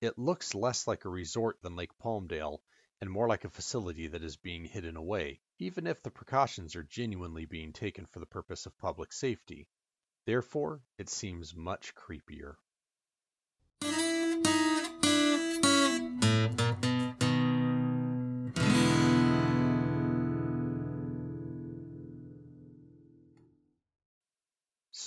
it 0.00 0.18
looks 0.18 0.54
less 0.54 0.86
like 0.86 1.04
a 1.04 1.08
resort 1.08 1.60
than 1.62 1.74
Lake 1.74 1.96
Palmdale 1.98 2.60
and 3.00 3.10
more 3.10 3.28
like 3.28 3.44
a 3.44 3.50
facility 3.50 4.06
that 4.08 4.22
is 4.22 4.36
being 4.36 4.64
hidden 4.64 4.96
away, 4.96 5.40
even 5.58 5.86
if 5.86 6.02
the 6.02 6.10
precautions 6.10 6.76
are 6.76 6.82
genuinely 6.82 7.46
being 7.46 7.72
taken 7.72 8.06
for 8.06 8.20
the 8.20 8.26
purpose 8.26 8.66
of 8.66 8.78
public 8.78 9.12
safety. 9.12 9.66
Therefore, 10.26 10.82
it 10.98 11.08
seems 11.08 11.54
much 11.54 11.94
creepier. 11.94 12.56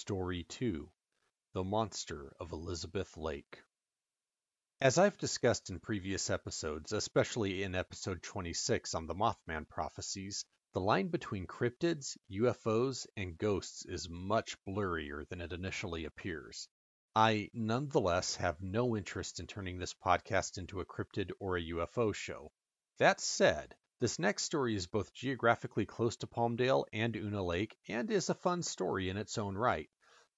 Story 0.01 0.45
2 0.45 0.89
The 1.53 1.63
Monster 1.63 2.33
of 2.39 2.53
Elizabeth 2.53 3.15
Lake 3.17 3.61
as 4.81 4.97
I've 4.97 5.19
discussed 5.19 5.69
in 5.69 5.79
previous 5.79 6.31
episodes, 6.31 6.91
especially 6.91 7.61
in 7.61 7.75
episode 7.75 8.23
26 8.23 8.95
on 8.95 9.05
the 9.05 9.13
Mothman 9.13 9.69
prophecies, 9.69 10.43
the 10.73 10.81
line 10.81 11.09
between 11.09 11.45
cryptids, 11.45 12.17
UFOs, 12.31 13.05
and 13.15 13.37
ghosts 13.37 13.85
is 13.85 14.09
much 14.09 14.57
blurrier 14.65 15.29
than 15.29 15.39
it 15.39 15.53
initially 15.53 16.05
appears. 16.05 16.67
I 17.15 17.51
nonetheless 17.53 18.37
have 18.37 18.59
no 18.59 18.97
interest 18.97 19.39
in 19.39 19.45
turning 19.45 19.77
this 19.77 19.93
podcast 19.93 20.57
into 20.57 20.79
a 20.79 20.85
cryptid 20.87 21.29
or 21.39 21.57
a 21.57 21.63
UFO 21.73 22.11
show. 22.11 22.51
That 22.97 23.21
said, 23.21 23.75
this 24.01 24.19
next 24.19 24.43
story 24.43 24.75
is 24.75 24.87
both 24.87 25.13
geographically 25.13 25.85
close 25.85 26.17
to 26.17 26.27
Palmdale 26.27 26.83
and 26.91 27.15
Una 27.15 27.41
Lake 27.41 27.77
and 27.87 28.11
is 28.11 28.29
a 28.29 28.35
fun 28.35 28.63
story 28.63 29.07
in 29.07 29.15
its 29.15 29.37
own 29.37 29.57
right 29.57 29.89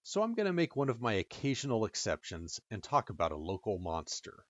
so 0.06 0.22
I'm 0.22 0.34
going 0.34 0.48
to 0.48 0.54
make 0.54 0.76
one 0.76 0.90
of 0.90 1.00
my 1.00 1.14
occasional 1.14 1.86
exceptions 1.86 2.60
and 2.70 2.84
talk 2.84 3.10
about 3.10 3.32
a 3.32 3.38
local 3.38 3.80
monster. 3.80 4.46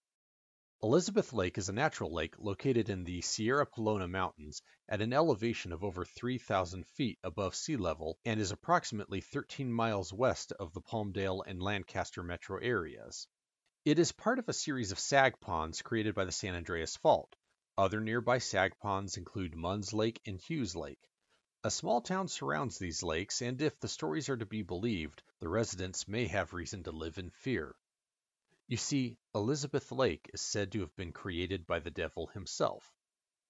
Elizabeth 0.82 1.32
Lake 1.32 1.60
is 1.60 1.70
a 1.70 1.74
natural 1.74 2.12
lake 2.12 2.34
located 2.39 2.89
in 2.89 3.03
the 3.03 3.22
Sierra 3.22 3.67
Pelona 3.67 4.10
Mountains 4.10 4.63
at 4.89 5.00
an 5.00 5.13
elevation 5.13 5.72
of 5.72 5.84
over 5.84 6.05
3,000 6.05 6.88
feet 6.88 7.20
above 7.24 7.53
sea 7.53 7.77
level 7.77 8.17
and 8.25 8.39
is 8.39 8.51
approximately 8.51 9.22
13 9.22 9.72
miles 9.72 10.12
west 10.12 10.53
of 10.53 10.74
the 10.74 10.82
Palmdale 10.82 11.43
and 11.46 11.62
Lancaster 11.62 12.24
metro 12.24 12.58
areas. 12.58 13.27
It 13.86 14.00
is 14.00 14.12
part 14.12 14.39
of 14.39 14.50
a 14.50 14.53
series 14.53 14.91
of 14.91 14.98
sag 14.98 15.39
ponds 15.39 15.84
created 15.84 16.15
by 16.15 16.25
the 16.25 16.32
San 16.32 16.55
Andreas 16.55 16.98
Fault. 16.98 17.36
Other 17.75 17.99
nearby 17.99 18.37
sag 18.37 18.77
ponds 18.77 19.17
include 19.17 19.55
Munz 19.55 19.93
Lake 19.93 20.21
and 20.27 20.39
Hughes 20.39 20.75
Lake. 20.75 21.09
A 21.63 21.71
small 21.71 22.01
town 22.01 22.27
surrounds 22.27 22.77
these 22.77 23.01
lakes, 23.01 23.41
and 23.41 23.59
if 23.61 23.79
the 23.79 23.87
stories 23.87 24.29
are 24.29 24.37
to 24.37 24.45
be 24.45 24.61
believed, 24.61 25.23
the 25.39 25.49
residents 25.49 26.07
may 26.07 26.27
have 26.27 26.53
reason 26.53 26.83
to 26.83 26.91
live 26.91 27.17
in 27.17 27.31
fear. 27.31 27.75
You 28.67 28.77
see, 28.77 29.17
Elizabeth 29.33 29.91
Lake 29.91 30.29
is 30.35 30.41
said 30.41 30.71
to 30.73 30.81
have 30.81 30.95
been 30.95 31.13
created 31.13 31.65
by 31.65 31.79
the 31.79 31.89
devil 31.89 32.27
himself. 32.27 32.93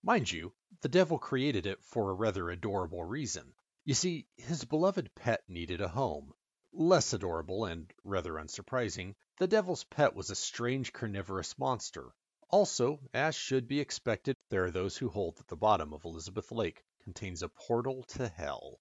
Mind 0.01 0.31
you, 0.31 0.53
the 0.79 0.87
devil 0.87 1.19
created 1.19 1.65
it 1.65 1.83
for 1.83 2.09
a 2.09 2.13
rather 2.13 2.49
adorable 2.49 3.03
reason. 3.03 3.53
You 3.83 3.93
see, 3.93 4.27
his 4.37 4.63
beloved 4.63 5.13
pet 5.15 5.43
needed 5.49 5.81
a 5.81 5.89
home. 5.89 6.33
Less 6.71 7.11
adorable 7.11 7.65
and 7.65 7.93
rather 8.05 8.35
unsurprising, 8.35 9.15
the 9.37 9.47
devil's 9.47 9.83
pet 9.83 10.15
was 10.15 10.29
a 10.29 10.35
strange 10.35 10.93
carnivorous 10.93 11.59
monster. 11.59 12.15
Also, 12.53 12.99
as 13.15 13.33
should 13.33 13.67
be 13.67 13.79
expected, 13.79 14.35
there 14.51 14.63
are 14.63 14.69
those 14.69 14.95
who 14.95 15.09
hold 15.09 15.35
that 15.37 15.47
the 15.47 15.55
bottom 15.55 15.91
of 15.91 16.05
Elizabeth 16.05 16.51
Lake 16.51 16.85
contains 17.03 17.41
a 17.41 17.49
portal 17.49 18.03
to 18.03 18.27
hell. 18.27 18.79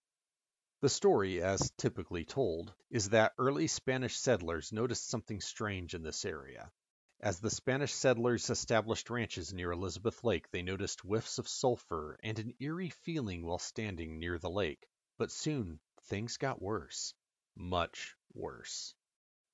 The 0.83 0.91
story, 0.91 1.41
as 1.41 1.71
typically 1.79 2.27
told, 2.27 2.75
is 2.91 3.09
that 3.09 3.33
early 3.39 3.67
Spanish 3.69 4.19
settlers 4.19 4.73
noticed 4.73 5.09
something 5.09 5.41
strange 5.41 5.95
in 5.95 6.03
this 6.03 6.27
area. 6.27 6.71
As 7.19 7.41
the 7.41 7.49
Spanish 7.49 7.95
settlers 7.95 8.51
established 8.51 9.09
ranches 9.09 9.55
near 9.55 9.73
Elizabeth 9.73 10.23
Lake, 10.23 10.51
they 10.51 10.61
noticed 10.61 11.01
whiffs 11.01 11.39
of 11.39 11.49
sulfur 11.49 12.19
and 12.23 12.39
an 12.39 12.53
eerie 12.61 12.91
feeling 12.91 13.43
while 13.43 13.59
standing 13.59 14.19
near 14.19 14.39
the 14.39 14.51
lake. 14.51 14.87
But 15.17 15.33
soon, 15.33 15.81
things 16.03 16.37
got 16.37 16.61
worse. 16.61 17.15
Much 17.57 18.17
worse. 18.35 18.95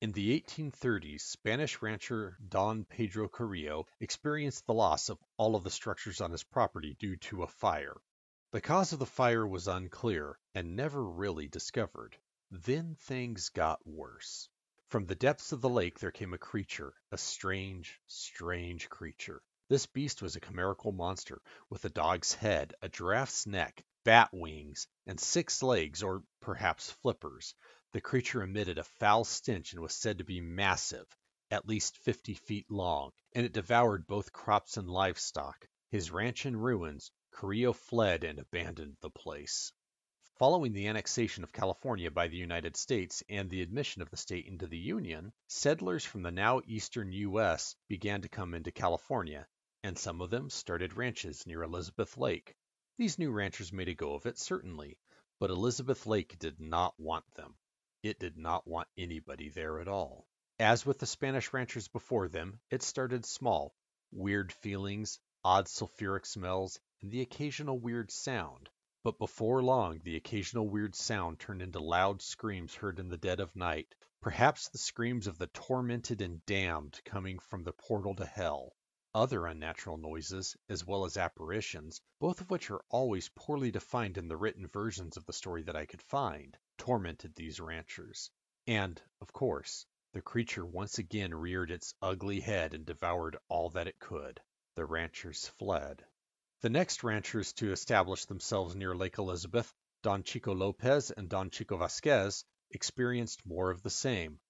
In 0.00 0.12
the 0.12 0.40
1830s, 0.40 1.22
Spanish 1.22 1.82
rancher 1.82 2.38
Don 2.48 2.84
Pedro 2.84 3.28
Carrillo 3.28 3.88
experienced 3.98 4.64
the 4.64 4.72
loss 4.72 5.08
of 5.08 5.18
all 5.36 5.56
of 5.56 5.64
the 5.64 5.72
structures 5.72 6.20
on 6.20 6.30
his 6.30 6.44
property 6.44 6.94
due 7.00 7.16
to 7.16 7.42
a 7.42 7.48
fire. 7.48 7.96
The 8.52 8.60
cause 8.60 8.92
of 8.92 9.00
the 9.00 9.06
fire 9.06 9.44
was 9.44 9.66
unclear 9.66 10.38
and 10.54 10.76
never 10.76 11.04
really 11.04 11.48
discovered. 11.48 12.16
Then 12.52 12.94
things 12.94 13.48
got 13.48 13.84
worse. 13.84 14.48
From 14.86 15.04
the 15.04 15.16
depths 15.16 15.50
of 15.50 15.62
the 15.62 15.68
lake 15.68 15.98
there 15.98 16.12
came 16.12 16.32
a 16.32 16.38
creature, 16.38 16.94
a 17.10 17.18
strange, 17.18 18.00
strange 18.06 18.88
creature. 18.88 19.42
This 19.68 19.86
beast 19.86 20.22
was 20.22 20.36
a 20.36 20.40
chimerical 20.40 20.92
monster 20.92 21.42
with 21.70 21.84
a 21.84 21.90
dog's 21.90 22.34
head, 22.34 22.72
a 22.82 22.88
giraffe's 22.88 23.48
neck, 23.48 23.84
bat 24.04 24.30
wings, 24.32 24.86
and 25.08 25.18
six 25.18 25.60
legs, 25.60 26.04
or 26.04 26.22
perhaps 26.40 26.92
flippers. 26.92 27.56
The 27.92 28.02
creature 28.02 28.42
emitted 28.42 28.76
a 28.76 28.84
foul 28.84 29.24
stench 29.24 29.72
and 29.72 29.80
was 29.80 29.94
said 29.94 30.18
to 30.18 30.24
be 30.24 30.42
massive, 30.42 31.06
at 31.50 31.66
least 31.66 31.96
fifty 31.96 32.34
feet 32.34 32.70
long, 32.70 33.12
and 33.32 33.46
it 33.46 33.54
devoured 33.54 34.06
both 34.06 34.30
crops 34.30 34.76
and 34.76 34.90
livestock. 34.90 35.66
His 35.88 36.10
ranch 36.10 36.44
in 36.44 36.54
ruins, 36.54 37.10
Carrillo 37.32 37.72
fled 37.72 38.24
and 38.24 38.38
abandoned 38.38 38.98
the 39.00 39.08
place. 39.08 39.72
Following 40.36 40.74
the 40.74 40.86
annexation 40.86 41.42
of 41.42 41.52
California 41.54 42.10
by 42.10 42.28
the 42.28 42.36
United 42.36 42.76
States 42.76 43.22
and 43.26 43.48
the 43.48 43.62
admission 43.62 44.02
of 44.02 44.10
the 44.10 44.18
state 44.18 44.44
into 44.44 44.66
the 44.66 44.78
Union, 44.78 45.32
settlers 45.48 46.04
from 46.04 46.20
the 46.22 46.30
now 46.30 46.60
eastern 46.66 47.10
U.S. 47.10 47.74
began 47.88 48.20
to 48.20 48.28
come 48.28 48.52
into 48.52 48.70
California, 48.70 49.48
and 49.82 49.98
some 49.98 50.20
of 50.20 50.28
them 50.28 50.50
started 50.50 50.92
ranches 50.92 51.46
near 51.46 51.62
Elizabeth 51.62 52.18
Lake. 52.18 52.54
These 52.98 53.18
new 53.18 53.32
ranchers 53.32 53.72
made 53.72 53.88
a 53.88 53.94
go 53.94 54.12
of 54.12 54.26
it, 54.26 54.38
certainly, 54.38 54.98
but 55.40 55.50
Elizabeth 55.50 56.06
Lake 56.06 56.38
did 56.38 56.60
not 56.60 56.94
want 57.00 57.24
them. 57.34 57.56
It 58.00 58.20
did 58.20 58.36
not 58.36 58.64
want 58.64 58.86
anybody 58.96 59.48
there 59.48 59.80
at 59.80 59.88
all. 59.88 60.28
As 60.60 60.86
with 60.86 61.00
the 61.00 61.06
Spanish 61.06 61.52
ranchers 61.52 61.88
before 61.88 62.28
them, 62.28 62.60
it 62.70 62.84
started 62.84 63.26
small. 63.26 63.74
Weird 64.12 64.52
feelings, 64.52 65.18
odd 65.42 65.66
sulfuric 65.66 66.24
smells, 66.24 66.78
and 67.00 67.10
the 67.10 67.22
occasional 67.22 67.76
weird 67.76 68.12
sound. 68.12 68.70
But 69.02 69.18
before 69.18 69.64
long 69.64 69.98
the 69.98 70.14
occasional 70.14 70.68
weird 70.68 70.94
sound 70.94 71.40
turned 71.40 71.60
into 71.60 71.80
loud 71.80 72.22
screams 72.22 72.72
heard 72.72 73.00
in 73.00 73.08
the 73.08 73.18
dead 73.18 73.40
of 73.40 73.56
night, 73.56 73.92
perhaps 74.20 74.68
the 74.68 74.78
screams 74.78 75.26
of 75.26 75.36
the 75.36 75.48
tormented 75.48 76.20
and 76.20 76.46
damned 76.46 77.00
coming 77.04 77.40
from 77.40 77.64
the 77.64 77.72
portal 77.72 78.14
to 78.14 78.26
hell. 78.26 78.76
Other 79.12 79.44
unnatural 79.46 79.96
noises, 79.96 80.56
as 80.68 80.86
well 80.86 81.04
as 81.04 81.16
apparitions, 81.16 82.00
both 82.20 82.40
of 82.40 82.48
which 82.48 82.70
are 82.70 82.84
always 82.90 83.28
poorly 83.30 83.72
defined 83.72 84.18
in 84.18 84.28
the 84.28 84.36
written 84.36 84.68
versions 84.68 85.16
of 85.16 85.26
the 85.26 85.32
story 85.32 85.64
that 85.64 85.74
I 85.74 85.84
could 85.84 86.02
find, 86.02 86.56
tormented 86.78 87.34
these 87.34 87.60
ranchers. 87.60 88.30
And, 88.66 89.02
of 89.20 89.32
course, 89.32 89.84
the 90.14 90.22
creature 90.22 90.64
once 90.64 90.98
again 90.98 91.34
reared 91.34 91.70
its 91.70 91.94
ugly 92.00 92.40
head 92.40 92.72
and 92.72 92.86
devoured 92.86 93.36
all 93.48 93.70
that 93.70 93.88
it 93.88 93.98
could. 93.98 94.40
The 94.74 94.86
ranchers 94.86 95.48
fled. 95.58 96.04
The 96.60 96.70
next 96.70 97.04
ranchers 97.04 97.52
to 97.54 97.72
establish 97.72 98.24
themselves 98.24 98.74
near 98.74 98.96
Lake 98.96 99.18
Elizabeth, 99.18 99.72
Don 100.02 100.22
Chico 100.22 100.54
Lopez 100.54 101.10
and 101.10 101.28
Don 101.28 101.50
Chico 101.50 101.76
Vasquez, 101.76 102.44
experienced 102.70 103.44
more 103.44 103.70
of 103.70 103.82
the 103.82 103.90
same. 103.90 104.40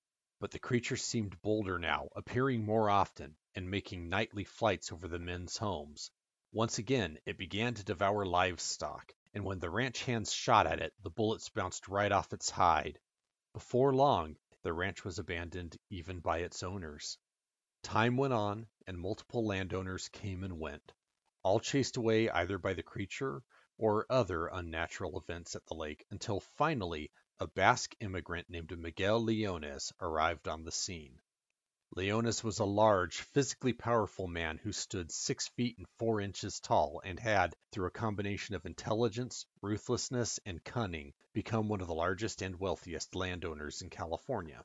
But 0.41 0.51
the 0.53 0.59
creature 0.59 0.97
seemed 0.97 1.41
bolder 1.43 1.79
now, 1.79 2.09
appearing 2.15 2.65
more 2.65 2.89
often, 2.89 3.37
and 3.55 3.71
making 3.71 4.09
nightly 4.09 4.45
flights 4.45 4.93
over 4.93 5.09
the 5.09 5.19
men's 5.19 5.57
homes. 5.57 6.11
Once 6.53 6.79
again 6.79 7.19
it 7.27 7.37
began 7.37 7.75
to 7.75 7.85
devour 7.85 8.25
livestock, 8.25 9.13
and 9.35 9.45
when 9.45 9.59
the 9.59 9.71
ranch 9.71 10.03
hands 10.05 10.33
shot 10.33 10.67
at 10.67 10.81
it, 10.81 10.93
the 11.03 11.11
bullets 11.11 11.49
bounced 11.49 11.89
right 11.89 12.13
off 12.13 12.33
its 12.33 12.51
hide. 12.51 12.99
Before 13.53 13.95
long, 13.95 14.37
the 14.63 14.73
ranch 14.73 15.05
was 15.05 15.19
abandoned 15.19 15.77
even 15.91 16.21
by 16.21 16.39
its 16.39 16.63
owners. 16.63 17.19
Time 17.83 18.17
went 18.17 18.33
on, 18.33 18.67
and 18.87 18.99
multiple 18.99 19.47
landowners 19.47 20.09
came 20.09 20.45
and 20.45 20.59
went 20.59 20.93
all 21.49 21.61
chased 21.61 21.97
away 21.97 22.29
either 22.29 22.59
by 22.59 22.75
the 22.75 22.83
creature 22.83 23.43
or 23.79 24.05
other 24.11 24.49
unnatural 24.49 25.19
events 25.19 25.55
at 25.55 25.65
the 25.67 25.75
lake 25.75 26.05
until 26.11 26.41
finally 26.41 27.11
a 27.39 27.47
Basque 27.47 27.95
immigrant 28.01 28.51
named 28.51 28.77
Miguel 28.77 29.23
Leonis 29.23 29.93
arrived 30.01 30.49
on 30.49 30.65
the 30.65 30.73
scene. 30.73 31.21
Leonis 31.97 32.45
was 32.45 32.59
a 32.59 32.65
large, 32.67 33.23
physically 33.23 33.73
powerful 33.73 34.29
man 34.29 34.59
who 34.59 34.71
stood 34.73 35.11
six 35.11 35.49
feet 35.49 35.79
and 35.79 35.89
four 35.99 36.21
inches 36.21 36.61
tall 36.61 37.01
and 37.03 37.19
had, 37.19 37.57
through 37.73 37.87
a 37.87 37.91
combination 37.91 38.55
of 38.55 38.67
intelligence, 38.67 39.47
ruthlessness, 39.63 40.39
and 40.45 40.63
cunning, 40.63 41.15
become 41.33 41.67
one 41.67 41.81
of 41.81 41.87
the 41.87 41.95
largest 41.95 42.43
and 42.43 42.61
wealthiest 42.61 43.15
landowners 43.15 43.81
in 43.81 43.89
California. 43.89 44.63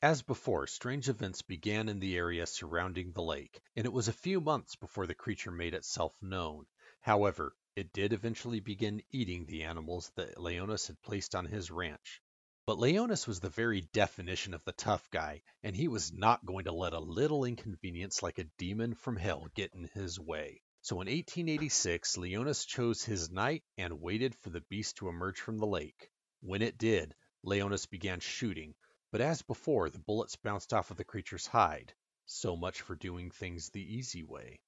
As 0.00 0.22
before, 0.22 0.66
strange 0.68 1.08
events 1.08 1.42
began 1.42 1.88
in 1.88 1.98
the 1.98 2.16
area 2.16 2.46
surrounding 2.46 3.10
the 3.12 3.20
lake, 3.20 3.60
and 3.74 3.84
it 3.84 3.92
was 3.92 4.06
a 4.06 4.12
few 4.12 4.40
months 4.40 4.76
before 4.76 5.08
the 5.08 5.14
creature 5.14 5.50
made 5.50 5.74
itself 5.74 6.16
known. 6.22 6.66
However, 7.00 7.56
it 7.74 7.92
did 7.92 8.12
eventually 8.12 8.60
begin 8.60 9.02
eating 9.10 9.44
the 9.44 9.64
animals 9.64 10.10
that 10.14 10.40
Leonis 10.40 10.86
had 10.86 11.02
placed 11.02 11.34
on 11.34 11.46
his 11.46 11.70
ranch. 11.70 12.22
But 12.70 12.78
Leonis 12.78 13.26
was 13.26 13.40
the 13.40 13.50
very 13.50 13.80
definition 13.80 14.54
of 14.54 14.62
the 14.62 14.70
tough 14.70 15.10
guy, 15.10 15.42
and 15.64 15.74
he 15.74 15.88
was 15.88 16.12
not 16.12 16.46
going 16.46 16.66
to 16.66 16.72
let 16.72 16.92
a 16.92 17.00
little 17.00 17.44
inconvenience 17.44 18.22
like 18.22 18.38
a 18.38 18.44
demon 18.58 18.94
from 18.94 19.16
hell 19.16 19.48
get 19.56 19.74
in 19.74 19.90
his 19.92 20.20
way. 20.20 20.62
So 20.80 21.00
in 21.00 21.08
1886, 21.08 22.16
Leonis 22.16 22.64
chose 22.64 23.02
his 23.02 23.28
night 23.28 23.64
and 23.76 24.00
waited 24.00 24.36
for 24.36 24.50
the 24.50 24.60
beast 24.60 24.98
to 24.98 25.08
emerge 25.08 25.40
from 25.40 25.58
the 25.58 25.66
lake. 25.66 26.12
When 26.42 26.62
it 26.62 26.78
did, 26.78 27.16
Leonis 27.42 27.86
began 27.86 28.20
shooting, 28.20 28.76
but 29.10 29.20
as 29.20 29.42
before, 29.42 29.90
the 29.90 29.98
bullets 29.98 30.36
bounced 30.36 30.72
off 30.72 30.92
of 30.92 30.96
the 30.96 31.02
creature's 31.02 31.48
hide. 31.48 31.92
So 32.26 32.54
much 32.54 32.82
for 32.82 32.94
doing 32.94 33.32
things 33.32 33.70
the 33.70 33.82
easy 33.82 34.22
way. 34.22 34.60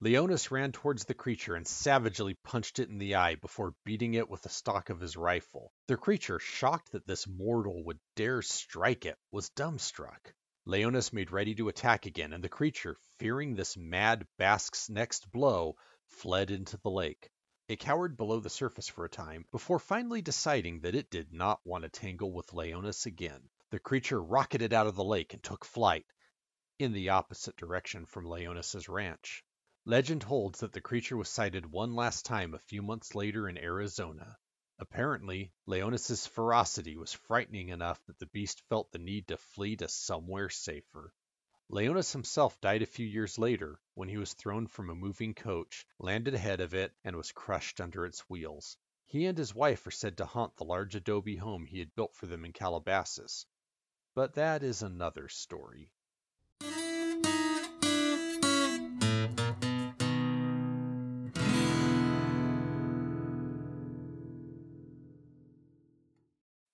Leonis 0.00 0.52
ran 0.52 0.70
towards 0.70 1.06
the 1.06 1.14
creature 1.14 1.56
and 1.56 1.66
savagely 1.66 2.34
punched 2.44 2.78
it 2.78 2.88
in 2.88 2.98
the 2.98 3.16
eye 3.16 3.34
before 3.34 3.74
beating 3.84 4.14
it 4.14 4.30
with 4.30 4.40
the 4.42 4.48
stock 4.48 4.90
of 4.90 5.00
his 5.00 5.16
rifle. 5.16 5.72
The 5.88 5.96
creature, 5.96 6.38
shocked 6.38 6.92
that 6.92 7.04
this 7.04 7.26
mortal 7.26 7.82
would 7.82 7.98
dare 8.14 8.40
strike 8.42 9.06
it, 9.06 9.18
was 9.32 9.50
dumbstruck. 9.50 10.32
Leonis 10.66 11.12
made 11.12 11.32
ready 11.32 11.56
to 11.56 11.68
attack 11.68 12.06
again, 12.06 12.32
and 12.32 12.44
the 12.44 12.48
creature, 12.48 12.96
fearing 13.18 13.56
this 13.56 13.76
mad 13.76 14.24
Basque's 14.36 14.88
next 14.88 15.32
blow, 15.32 15.74
fled 16.06 16.52
into 16.52 16.76
the 16.76 16.90
lake. 16.90 17.28
It 17.66 17.80
cowered 17.80 18.16
below 18.16 18.38
the 18.38 18.50
surface 18.50 18.86
for 18.86 19.04
a 19.04 19.10
time, 19.10 19.46
before 19.50 19.80
finally 19.80 20.22
deciding 20.22 20.82
that 20.82 20.94
it 20.94 21.10
did 21.10 21.32
not 21.32 21.58
want 21.64 21.82
to 21.82 21.90
tangle 21.90 22.32
with 22.32 22.52
Leonis 22.52 23.06
again. 23.06 23.50
The 23.70 23.80
creature 23.80 24.22
rocketed 24.22 24.72
out 24.72 24.86
of 24.86 24.94
the 24.94 25.02
lake 25.02 25.34
and 25.34 25.42
took 25.42 25.64
flight, 25.64 26.06
in 26.78 26.92
the 26.92 27.08
opposite 27.08 27.56
direction 27.56 28.06
from 28.06 28.26
Leonis's 28.26 28.88
ranch. 28.88 29.42
Legend 29.84 30.24
holds 30.24 30.60
that 30.60 30.72
the 30.72 30.80
creature 30.80 31.16
was 31.16 31.28
sighted 31.28 31.64
one 31.64 31.94
last 31.94 32.26
time 32.26 32.52
a 32.52 32.58
few 32.58 32.82
months 32.82 33.14
later 33.14 33.48
in 33.48 33.56
Arizona. 33.56 34.36
Apparently, 34.78 35.52
Leonis's 35.66 36.26
ferocity 36.26 36.96
was 36.96 37.12
frightening 37.12 37.68
enough 37.68 38.04
that 38.06 38.18
the 38.18 38.26
beast 38.26 38.60
felt 38.68 38.90
the 38.90 38.98
need 38.98 39.28
to 39.28 39.36
flee 39.36 39.76
to 39.76 39.86
somewhere 39.88 40.50
safer. 40.50 41.14
Leonis 41.68 42.12
himself 42.12 42.60
died 42.60 42.82
a 42.82 42.86
few 42.86 43.06
years 43.06 43.38
later 43.38 43.80
when 43.94 44.08
he 44.08 44.16
was 44.16 44.34
thrown 44.34 44.66
from 44.66 44.90
a 44.90 44.94
moving 44.94 45.32
coach, 45.34 45.86
landed 45.98 46.34
ahead 46.34 46.60
of 46.60 46.74
it, 46.74 46.92
and 47.04 47.14
was 47.14 47.30
crushed 47.30 47.80
under 47.80 48.04
its 48.04 48.20
wheels. 48.28 48.76
He 49.06 49.26
and 49.26 49.38
his 49.38 49.54
wife 49.54 49.86
are 49.86 49.92
said 49.92 50.16
to 50.18 50.26
haunt 50.26 50.56
the 50.56 50.64
large 50.64 50.96
adobe 50.96 51.36
home 51.36 51.66
he 51.66 51.78
had 51.78 51.94
built 51.94 52.14
for 52.14 52.26
them 52.26 52.44
in 52.44 52.52
Calabasas, 52.52 53.46
but 54.14 54.34
that 54.34 54.62
is 54.62 54.82
another 54.82 55.28
story. 55.28 55.92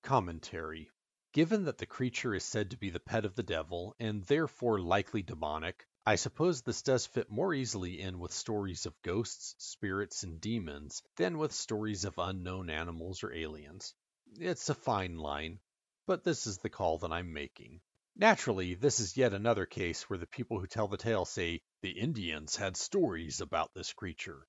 Commentary 0.04 0.90
Given 1.32 1.64
that 1.64 1.78
the 1.78 1.86
creature 1.86 2.34
is 2.34 2.44
said 2.44 2.70
to 2.72 2.76
be 2.76 2.90
the 2.90 3.00
pet 3.00 3.24
of 3.24 3.34
the 3.36 3.42
devil, 3.42 3.96
and 3.98 4.22
therefore 4.24 4.78
likely 4.78 5.22
demonic, 5.22 5.86
I 6.04 6.16
suppose 6.16 6.60
this 6.60 6.82
does 6.82 7.06
fit 7.06 7.30
more 7.30 7.54
easily 7.54 8.02
in 8.02 8.18
with 8.18 8.30
stories 8.30 8.84
of 8.84 9.00
ghosts, 9.00 9.54
spirits, 9.56 10.22
and 10.22 10.38
demons 10.42 11.02
than 11.16 11.38
with 11.38 11.54
stories 11.54 12.04
of 12.04 12.18
unknown 12.18 12.68
animals 12.68 13.24
or 13.24 13.32
aliens. 13.32 13.94
It's 14.38 14.68
a 14.68 14.74
fine 14.74 15.16
line, 15.16 15.58
but 16.04 16.22
this 16.22 16.46
is 16.46 16.58
the 16.58 16.68
call 16.68 16.98
that 16.98 17.10
I'm 17.10 17.32
making. 17.32 17.80
Naturally, 18.14 18.74
this 18.74 19.00
is 19.00 19.16
yet 19.16 19.32
another 19.32 19.64
case 19.64 20.10
where 20.10 20.18
the 20.18 20.26
people 20.26 20.60
who 20.60 20.66
tell 20.66 20.86
the 20.86 20.98
tale 20.98 21.24
say 21.24 21.62
the 21.80 21.98
Indians 21.98 22.56
had 22.56 22.76
stories 22.76 23.40
about 23.40 23.72
this 23.72 23.94
creature. 23.94 24.46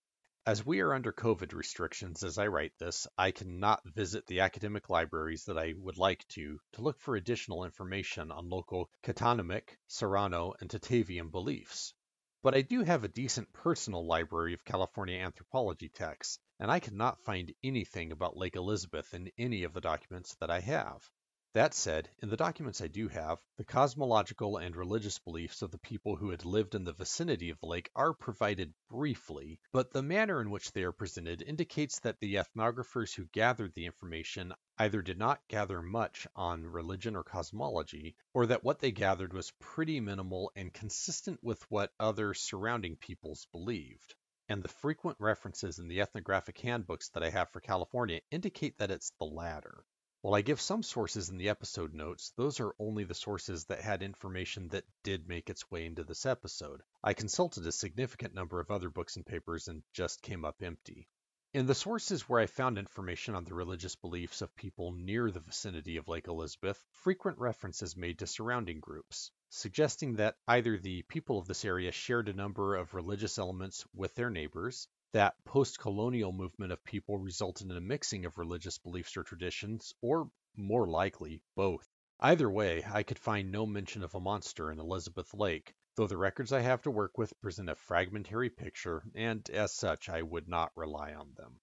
As 0.48 0.64
we 0.64 0.80
are 0.82 0.94
under 0.94 1.12
COVID 1.12 1.54
restrictions 1.54 2.24
as 2.24 2.38
I 2.38 2.46
write 2.46 2.78
this, 2.78 3.08
I 3.18 3.32
cannot 3.32 3.84
visit 3.84 4.28
the 4.28 4.42
academic 4.42 4.92
libraries 4.92 5.46
that 5.46 5.58
I 5.58 5.74
would 5.76 5.98
like 5.98 6.24
to 6.28 6.60
to 6.74 6.82
look 6.84 7.00
for 7.00 7.16
additional 7.16 7.64
information 7.64 8.32
on 8.32 8.48
local 8.48 8.92
Kitanemuk, 9.02 9.76
Serrano, 9.88 10.54
and 10.60 10.70
Tataviam 10.70 11.32
beliefs. 11.32 11.96
But 12.44 12.54
I 12.54 12.62
do 12.62 12.84
have 12.84 13.04
a 13.04 13.08
decent 13.08 13.54
personal 13.54 14.06
library 14.06 14.54
of 14.54 14.64
California 14.64 15.18
anthropology 15.18 15.90
texts, 15.90 16.38
and 16.60 16.70
I 16.70 16.80
cannot 16.80 17.24
find 17.24 17.52
anything 17.64 18.12
about 18.12 18.38
Lake 18.38 18.56
Elizabeth 18.56 19.16
in 19.16 19.32
any 19.40 19.64
of 19.64 19.74
the 19.74 19.82
documents 19.82 20.36
that 20.36 20.52
I 20.52 20.60
have. 20.60 21.10
That 21.56 21.74
said, 21.74 22.10
in 22.22 22.28
the 22.28 22.36
documents 22.36 22.82
I 22.82 22.88
do 22.88 23.08
have, 23.08 23.39
the 23.56 23.63
cosmological 23.63 24.58
and 24.58 24.76
religious 24.76 25.20
beliefs 25.20 25.62
of 25.62 25.72
the 25.72 25.78
people 25.78 26.18
who 26.18 26.32
had 26.32 26.44
lived 26.44 26.76
in 26.76 26.84
the 26.84 26.91
vicinity 26.91 27.50
of 27.50 27.58
the 27.62 27.65
lake 27.65 27.89
are 27.96 28.13
provided 28.13 28.74
briefly, 28.89 29.62
but 29.72 29.94
the 29.94 30.04
manner 30.04 30.41
in 30.41 30.50
which 30.50 30.74
they 30.74 30.84
are 30.84 30.91
presented 30.91 31.41
indicates 31.41 32.02
that 32.02 32.20
the 32.20 32.36
ethnographers 32.36 33.15
who 33.15 33.28
gathered 33.28 33.74
the 33.74 33.86
information 33.86 34.54
either 34.80 35.02
did 35.02 35.18
not 35.18 35.48
gather 35.48 35.82
much 35.82 36.28
on 36.36 36.65
religion 36.65 37.15
or 37.15 37.24
cosmology, 37.24 38.18
or 38.34 38.48
that 38.48 38.65
what 38.65 38.80
they 38.80 38.91
gathered 38.91 39.32
was 39.32 39.54
pretty 39.62 40.02
minimal 40.02 40.52
and 40.58 40.74
consistent 40.74 41.41
with 41.41 41.63
what 41.72 41.94
other 41.98 42.34
surrounding 42.34 42.98
peoples 42.98 43.48
believed. 43.54 44.13
And 44.50 44.62
the 44.62 44.68
frequent 44.68 45.15
references 45.22 45.80
in 45.80 45.88
the 45.88 46.02
ethnographic 46.02 46.60
handbooks 46.60 47.08
that 47.12 47.24
I 47.24 47.30
have 47.30 47.50
for 47.52 47.62
California 47.62 48.20
indicate 48.30 48.78
that 48.80 48.91
it's 48.91 49.13
the 49.20 49.26
latter. 49.26 49.86
While 50.26 50.34
I 50.34 50.42
give 50.42 50.60
some 50.60 50.82
sources 50.82 51.30
in 51.30 51.38
the 51.38 51.50
episode 51.50 51.94
notes, 51.94 52.34
those 52.36 52.60
are 52.60 52.74
only 52.80 53.04
the 53.04 53.14
sources 53.14 53.66
that 53.66 53.82
had 53.82 54.02
information 54.02 54.70
that 54.70 54.84
did 55.04 55.28
make 55.28 55.52
its 55.52 55.70
way 55.70 55.86
into 55.86 56.04
this 56.04 56.26
episode. 56.26 56.82
I 57.04 57.14
consulted 57.14 57.68
a 57.68 57.72
significant 57.72 58.34
number 58.34 58.60
of 58.60 58.72
other 58.72 58.90
books 58.90 59.18
and 59.18 59.24
papers 59.24 59.68
and 59.68 59.84
just 59.94 60.24
came 60.24 60.44
up 60.44 60.64
empty. 60.64 61.08
In 61.54 61.68
the 61.68 61.76
sources 61.76 62.28
where 62.28 62.40
I 62.40 62.48
found 62.48 62.80
information 62.80 63.36
on 63.36 63.44
the 63.44 63.54
religious 63.54 63.96
beliefs 63.96 64.42
of 64.42 64.56
people 64.56 64.94
near 64.94 65.30
the 65.30 65.42
vicinity 65.42 65.98
of 65.98 66.08
Lake 66.08 66.28
Elizabeth, 66.28 66.84
frequent 66.90 67.38
references 67.38 67.96
made 67.96 68.18
to 68.18 68.26
surrounding 68.26 68.80
groups, 68.80 69.30
suggesting 69.52 70.16
that 70.16 70.40
either 70.48 70.80
the 70.80 71.04
people 71.04 71.38
of 71.38 71.46
this 71.46 71.64
area 71.64 71.92
shared 71.92 72.30
a 72.30 72.34
number 72.34 72.78
of 72.78 72.96
religious 72.96 73.38
elements 73.38 73.86
with 73.94 74.16
their 74.16 74.32
neighbors, 74.32 74.88
that 75.15 75.41
post 75.45 75.80
colonial 75.80 76.34
movement 76.34 76.73
of 76.73 76.84
people 76.84 77.17
resulted 77.17 77.71
in 77.71 77.78
a 77.78 77.80
mixing 77.80 78.25
of 78.25 78.38
religious 78.38 78.78
beliefs 78.78 79.15
or 79.15 79.23
traditions, 79.23 79.93
or 80.01 80.30
more 80.58 80.89
likely, 80.89 81.41
both. 81.56 81.88
Either 82.19 82.49
way, 82.49 82.84
I 82.86 83.04
could 83.04 83.17
find 83.17 83.49
no 83.49 83.65
mention 83.65 84.04
of 84.04 84.13
a 84.13 84.19
monster 84.19 84.73
in 84.73 84.80
Elizabeth 84.82 85.34
Lake, 85.34 85.73
though 85.95 86.08
the 86.08 86.17
records 86.17 86.51
I 86.51 86.60
have 86.60 86.82
to 86.82 86.91
work 86.91 87.17
with 87.17 87.39
present 87.39 87.69
a 87.69 87.75
fragmentary 87.75 88.49
picture, 88.49 89.04
and 89.15 89.49
as 89.51 89.71
such 89.71 90.10
I 90.10 90.21
would 90.21 90.49
not 90.49 90.73
rely 90.75 91.13
on 91.13 91.34
them. 91.38 91.62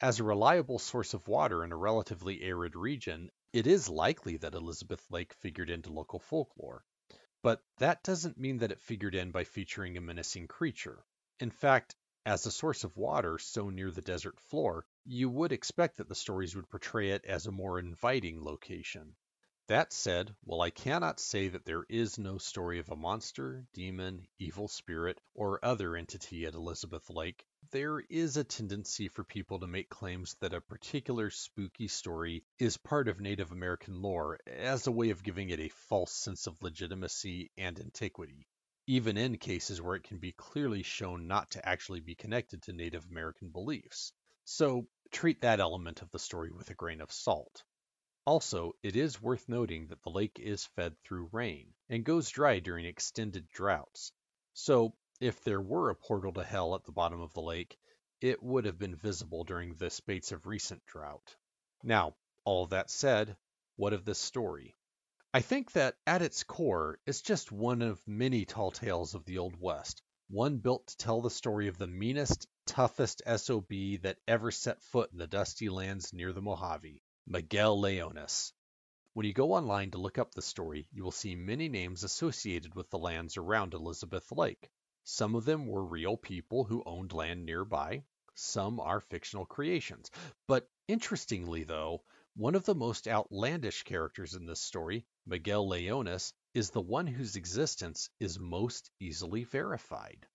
As 0.00 0.20
a 0.20 0.24
reliable 0.24 0.78
source 0.78 1.14
of 1.14 1.26
water 1.26 1.64
in 1.64 1.72
a 1.72 1.76
relatively 1.76 2.42
arid 2.42 2.76
region, 2.76 3.28
it 3.52 3.66
is 3.66 3.88
likely 3.88 4.36
that 4.36 4.54
Elizabeth 4.54 5.04
Lake 5.10 5.34
figured 5.40 5.68
into 5.68 5.92
local 5.92 6.20
folklore. 6.20 6.84
But 7.42 7.60
that 7.78 8.04
doesn't 8.04 8.38
mean 8.38 8.58
that 8.58 8.70
it 8.70 8.80
figured 8.80 9.16
in 9.16 9.32
by 9.32 9.42
featuring 9.42 9.96
a 9.96 10.00
menacing 10.00 10.46
creature. 10.46 11.04
In 11.40 11.50
fact, 11.50 11.96
as 12.26 12.46
a 12.46 12.50
source 12.50 12.84
of 12.84 12.96
water 12.96 13.38
so 13.38 13.68
near 13.68 13.90
the 13.90 14.00
desert 14.00 14.40
floor, 14.40 14.86
you 15.04 15.28
would 15.28 15.52
expect 15.52 15.98
that 15.98 16.08
the 16.08 16.14
stories 16.14 16.56
would 16.56 16.68
portray 16.70 17.10
it 17.10 17.24
as 17.26 17.46
a 17.46 17.52
more 17.52 17.78
inviting 17.78 18.42
location. 18.42 19.14
That 19.66 19.94
said, 19.94 20.34
while 20.42 20.60
I 20.60 20.68
cannot 20.68 21.20
say 21.20 21.48
that 21.48 21.64
there 21.64 21.84
is 21.88 22.18
no 22.18 22.36
story 22.36 22.78
of 22.78 22.90
a 22.90 22.96
monster, 22.96 23.66
demon, 23.72 24.26
evil 24.38 24.68
spirit, 24.68 25.18
or 25.34 25.64
other 25.64 25.96
entity 25.96 26.44
at 26.44 26.54
Elizabeth 26.54 27.08
Lake, 27.08 27.46
there 27.70 28.00
is 28.00 28.36
a 28.36 28.44
tendency 28.44 29.08
for 29.08 29.24
people 29.24 29.60
to 29.60 29.66
make 29.66 29.88
claims 29.88 30.34
that 30.40 30.52
a 30.52 30.60
particular 30.60 31.30
spooky 31.30 31.88
story 31.88 32.44
is 32.58 32.76
part 32.76 33.08
of 33.08 33.20
Native 33.20 33.52
American 33.52 34.02
lore 34.02 34.38
as 34.46 34.86
a 34.86 34.92
way 34.92 35.10
of 35.10 35.22
giving 35.22 35.48
it 35.48 35.60
a 35.60 35.68
false 35.88 36.12
sense 36.12 36.46
of 36.46 36.62
legitimacy 36.62 37.50
and 37.56 37.80
antiquity, 37.80 38.46
even 38.86 39.16
in 39.16 39.38
cases 39.38 39.80
where 39.80 39.96
it 39.96 40.04
can 40.04 40.18
be 40.18 40.32
clearly 40.32 40.82
shown 40.82 41.26
not 41.26 41.50
to 41.50 41.68
actually 41.68 42.00
be 42.00 42.14
connected 42.14 42.62
to 42.62 42.72
Native 42.72 43.06
American 43.10 43.48
beliefs. 43.48 44.12
So 44.44 44.86
treat 45.10 45.40
that 45.40 45.60
element 45.60 46.02
of 46.02 46.10
the 46.10 46.18
story 46.18 46.50
with 46.50 46.70
a 46.70 46.74
grain 46.74 47.00
of 47.00 47.12
salt. 47.12 47.62
Also, 48.26 48.72
it 48.82 48.96
is 48.96 49.20
worth 49.20 49.48
noting 49.48 49.86
that 49.88 50.02
the 50.02 50.10
lake 50.10 50.38
is 50.38 50.64
fed 50.64 50.96
through 51.02 51.28
rain 51.32 51.74
and 51.88 52.04
goes 52.04 52.30
dry 52.30 52.58
during 52.58 52.86
extended 52.86 53.48
droughts. 53.50 54.12
So, 54.54 54.94
if 55.20 55.44
there 55.44 55.60
were 55.60 55.90
a 55.90 55.94
portal 55.94 56.32
to 56.32 56.42
hell 56.42 56.74
at 56.74 56.84
the 56.84 56.92
bottom 56.92 57.20
of 57.20 57.34
the 57.34 57.42
lake, 57.42 57.78
it 58.20 58.42
would 58.42 58.64
have 58.64 58.78
been 58.78 58.96
visible 58.96 59.44
during 59.44 59.74
the 59.74 59.90
spates 59.90 60.32
of 60.32 60.46
recent 60.46 60.84
drought. 60.86 61.36
Now, 61.82 62.16
all 62.44 62.66
that 62.68 62.90
said, 62.90 63.36
what 63.76 63.92
of 63.92 64.04
this 64.04 64.18
story? 64.18 64.76
I 65.34 65.40
think 65.40 65.72
that 65.72 65.96
at 66.06 66.22
its 66.22 66.44
core, 66.44 67.00
it's 67.06 67.20
just 67.20 67.50
one 67.50 67.82
of 67.82 68.06
many 68.06 68.44
tall 68.44 68.70
tales 68.70 69.16
of 69.16 69.24
the 69.24 69.38
Old 69.38 69.60
West, 69.60 70.00
one 70.28 70.58
built 70.58 70.86
to 70.86 70.96
tell 70.96 71.20
the 71.22 71.28
story 71.28 71.66
of 71.66 71.76
the 71.76 71.88
meanest, 71.88 72.46
toughest 72.66 73.20
SOB 73.26 73.68
that 74.02 74.18
ever 74.28 74.52
set 74.52 74.80
foot 74.80 75.10
in 75.10 75.18
the 75.18 75.26
dusty 75.26 75.68
lands 75.68 76.12
near 76.12 76.32
the 76.32 76.40
Mojave. 76.40 77.02
Miguel 77.26 77.80
Leonis. 77.80 78.52
When 79.14 79.26
you 79.26 79.32
go 79.32 79.54
online 79.54 79.90
to 79.90 79.98
look 79.98 80.18
up 80.18 80.32
the 80.32 80.40
story, 80.40 80.86
you 80.92 81.02
will 81.02 81.10
see 81.10 81.34
many 81.34 81.68
names 81.68 82.04
associated 82.04 82.76
with 82.76 82.88
the 82.90 82.98
lands 83.00 83.36
around 83.36 83.74
Elizabeth 83.74 84.30
Lake. 84.30 84.70
Some 85.02 85.34
of 85.34 85.44
them 85.44 85.66
were 85.66 85.84
real 85.84 86.16
people 86.16 86.62
who 86.62 86.84
owned 86.86 87.12
land 87.12 87.44
nearby, 87.44 88.04
some 88.36 88.78
are 88.78 89.00
fictional 89.00 89.46
creations. 89.46 90.12
But 90.46 90.70
interestingly, 90.86 91.64
though, 91.64 92.04
one 92.36 92.54
of 92.54 92.64
the 92.64 92.74
most 92.76 93.08
outlandish 93.08 93.82
characters 93.82 94.34
in 94.34 94.46
this 94.46 94.60
story, 94.60 95.04
Miguel 95.26 95.66
Leonis, 95.66 96.32
is 96.52 96.70
the 96.70 96.80
one 96.80 97.06
whose 97.06 97.36
existence 97.36 98.10
is 98.20 98.38
most 98.38 98.90
easily 99.00 99.44
verified. 99.44 100.26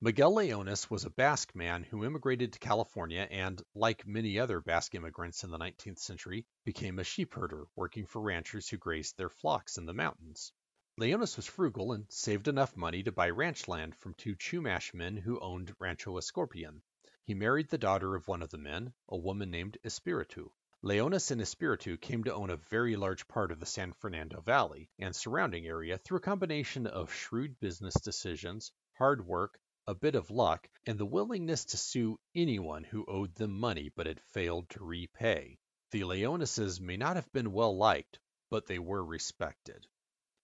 Miguel 0.00 0.34
Leonis 0.34 0.90
was 0.90 1.04
a 1.04 1.10
Basque 1.10 1.54
man 1.54 1.84
who 1.84 2.04
immigrated 2.04 2.52
to 2.52 2.58
California 2.58 3.28
and, 3.30 3.62
like 3.72 4.04
many 4.04 4.40
other 4.40 4.60
Basque 4.60 4.96
immigrants 4.96 5.44
in 5.44 5.50
the 5.52 5.58
19th 5.58 6.00
century, 6.00 6.44
became 6.64 6.98
a 6.98 7.04
sheep 7.04 7.34
herder, 7.34 7.68
working 7.76 8.04
for 8.04 8.20
ranchers 8.20 8.68
who 8.68 8.76
grazed 8.76 9.16
their 9.16 9.28
flocks 9.28 9.78
in 9.78 9.86
the 9.86 9.94
mountains. 9.94 10.52
Leonis 10.98 11.36
was 11.36 11.46
frugal 11.46 11.92
and 11.92 12.10
saved 12.10 12.48
enough 12.48 12.76
money 12.76 13.04
to 13.04 13.12
buy 13.12 13.30
ranch 13.30 13.68
land 13.68 13.94
from 13.94 14.12
two 14.14 14.34
Chumash 14.34 14.92
men 14.92 15.16
who 15.16 15.38
owned 15.38 15.72
Rancho 15.78 16.18
Escorpion. 16.18 16.82
He 17.24 17.34
married 17.34 17.68
the 17.68 17.78
daughter 17.78 18.16
of 18.16 18.26
one 18.26 18.42
of 18.42 18.50
the 18.50 18.58
men, 18.58 18.92
a 19.08 19.16
woman 19.16 19.52
named 19.52 19.78
Espiritu. 19.84 20.50
Leonis 20.84 21.30
and 21.30 21.40
Espiritu 21.40 21.96
came 21.96 22.24
to 22.24 22.34
own 22.34 22.50
a 22.50 22.56
very 22.56 22.96
large 22.96 23.28
part 23.28 23.52
of 23.52 23.60
the 23.60 23.66
San 23.66 23.92
Fernando 23.92 24.40
Valley 24.40 24.90
and 24.98 25.14
surrounding 25.14 25.64
area 25.64 25.96
through 25.96 26.18
a 26.18 26.22
combination 26.22 26.88
of 26.88 27.12
shrewd 27.12 27.60
business 27.60 27.94
decisions, 27.94 28.72
hard 28.94 29.24
work, 29.24 29.60
a 29.86 29.94
bit 29.94 30.16
of 30.16 30.28
luck, 30.32 30.68
and 30.84 30.98
the 30.98 31.06
willingness 31.06 31.66
to 31.66 31.76
sue 31.76 32.18
anyone 32.34 32.82
who 32.82 33.06
owed 33.06 33.32
them 33.36 33.60
money 33.60 33.90
but 33.94 34.06
had 34.06 34.20
failed 34.32 34.68
to 34.70 34.82
repay. 34.82 35.56
The 35.92 36.02
Leonises 36.02 36.80
may 36.80 36.96
not 36.96 37.14
have 37.14 37.32
been 37.32 37.52
well 37.52 37.76
liked, 37.76 38.18
but 38.50 38.66
they 38.66 38.80
were 38.80 39.04
respected. 39.04 39.86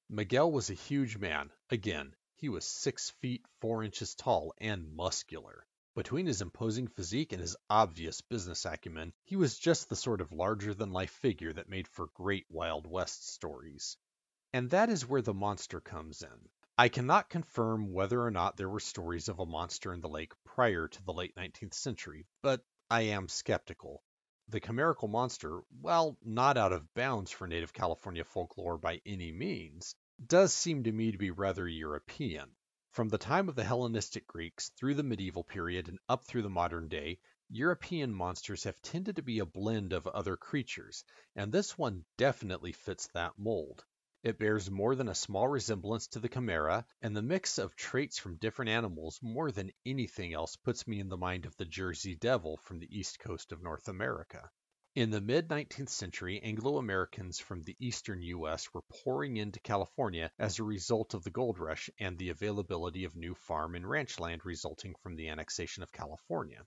Miguel 0.09 0.53
was 0.53 0.71
a 0.71 0.75
huge 0.75 1.19
man. 1.19 1.51
Again, 1.69 2.15
he 2.37 2.49
was 2.49 2.65
six 2.65 3.11
feet 3.11 3.45
four 3.61 3.83
inches 3.83 4.15
tall 4.15 4.55
and 4.59 4.95
muscular. 4.95 5.67
Between 5.95 6.27
his 6.27 6.43
imposing 6.43 6.87
physique 6.87 7.33
and 7.33 7.41
his 7.41 7.57
obvious 7.71 8.21
business 8.21 8.65
acumen, 8.65 9.13
he 9.25 9.37
was 9.37 9.59
just 9.59 9.89
the 9.89 9.97
sort 9.97 10.21
of 10.21 10.33
larger 10.33 10.75
than 10.75 10.93
life 10.93 11.11
figure 11.11 11.53
that 11.53 11.69
made 11.69 11.89
for 11.89 12.09
great 12.15 12.47
Wild 12.51 12.87
West 12.87 13.29
stories. 13.29 13.97
And 14.53 14.71
that 14.71 14.91
is 14.91 15.07
where 15.07 15.23
the 15.23 15.35
monster 15.35 15.81
comes 15.81 16.23
in. 16.23 16.49
I 16.77 16.89
cannot 16.89 17.29
confirm 17.29 17.93
whether 17.93 18.23
or 18.23 18.31
not 18.31 18.57
there 18.57 18.69
were 18.69 18.81
stories 18.81 19.29
of 19.29 19.41
a 19.41 19.47
monster 19.47 19.93
in 19.93 20.01
the 20.01 20.09
lake 20.09 20.33
prior 20.45 20.89
to 20.89 21.03
the 21.05 21.13
late 21.13 21.35
19th 21.35 21.75
century, 21.75 22.27
but 22.43 22.65
I 22.91 23.03
am 23.03 23.29
skeptical. 23.29 24.05
The 24.49 24.61
chimerical 24.61 25.09
monster, 25.09 25.63
while 25.81 26.17
not 26.23 26.57
out 26.57 26.73
of 26.73 26.95
bounds 26.95 27.31
for 27.31 27.49
native 27.49 27.73
California 27.73 28.25
folklore 28.25 28.79
by 28.79 29.03
any 29.05 29.33
means, 29.33 29.95
does 30.25 30.55
seem 30.55 30.85
to 30.85 30.93
me 30.93 31.13
to 31.13 31.19
be 31.19 31.31
rather 31.31 31.67
European. 31.67 32.55
From 32.99 33.11
the 33.11 33.17
time 33.17 33.49
of 33.49 33.55
the 33.55 33.63
Hellenistic 33.63 34.27
Greeks 34.27 34.71
through 34.71 34.95
the 34.95 35.05
medieval 35.05 35.45
period 35.45 35.89
and 35.89 36.01
up 36.09 36.25
through 36.25 36.43
the 36.43 36.51
modern 36.51 36.89
day, 36.89 37.21
European 37.49 38.13
monsters 38.13 38.65
have 38.65 38.83
tended 38.83 39.15
to 39.15 39.23
be 39.23 39.39
a 39.39 39.47
blend 39.47 39.93
of 39.93 40.09
other 40.09 40.37
creatures, 40.37 41.05
and 41.37 41.53
this 41.53 41.79
one 41.79 42.05
definitely 42.17 42.73
fits 42.73 43.07
that 43.15 43.39
mold. 43.39 43.85
It 44.25 44.41
bears 44.41 44.69
more 44.69 44.97
than 44.97 45.09
a 45.09 45.15
small 45.15 45.47
resemblance 45.47 46.09
to 46.09 46.19
the 46.19 46.29
chimera, 46.29 46.85
and 47.01 47.17
the 47.17 47.23
mix 47.23 47.57
of 47.59 47.77
traits 47.77 48.19
from 48.19 48.35
different 48.35 48.71
animals 48.71 49.21
more 49.23 49.53
than 49.53 49.71
anything 49.87 50.33
else 50.35 50.57
puts 50.57 50.89
me 50.89 50.99
in 50.99 51.09
the 51.09 51.17
mind 51.17 51.47
of 51.47 51.57
the 51.57 51.67
Jersey 51.67 52.17
Devil 52.17 52.57
from 52.57 52.81
the 52.81 52.99
east 52.99 53.21
coast 53.21 53.53
of 53.53 53.63
North 53.63 53.87
America. 53.87 54.51
In 54.99 55.11
the 55.11 55.21
mid 55.21 55.47
19th 55.47 55.91
century, 55.91 56.43
Anglo 56.43 56.77
Americans 56.77 57.39
from 57.39 57.63
the 57.63 57.77
eastern 57.79 58.21
U.S. 58.21 58.75
were 58.75 58.83
pouring 58.83 59.37
into 59.37 59.61
California 59.61 60.29
as 60.41 60.59
a 60.59 60.65
result 60.65 61.15
of 61.15 61.23
the 61.23 61.31
gold 61.31 61.61
rush 61.61 61.89
and 62.01 62.19
the 62.19 62.31
availability 62.31 63.05
of 63.05 63.15
new 63.15 63.37
farm 63.37 63.77
and 63.77 63.89
ranch 63.89 64.19
land 64.19 64.45
resulting 64.45 64.97
from 64.97 65.15
the 65.15 65.29
annexation 65.29 65.85
of 65.85 65.93
California. 65.93 66.67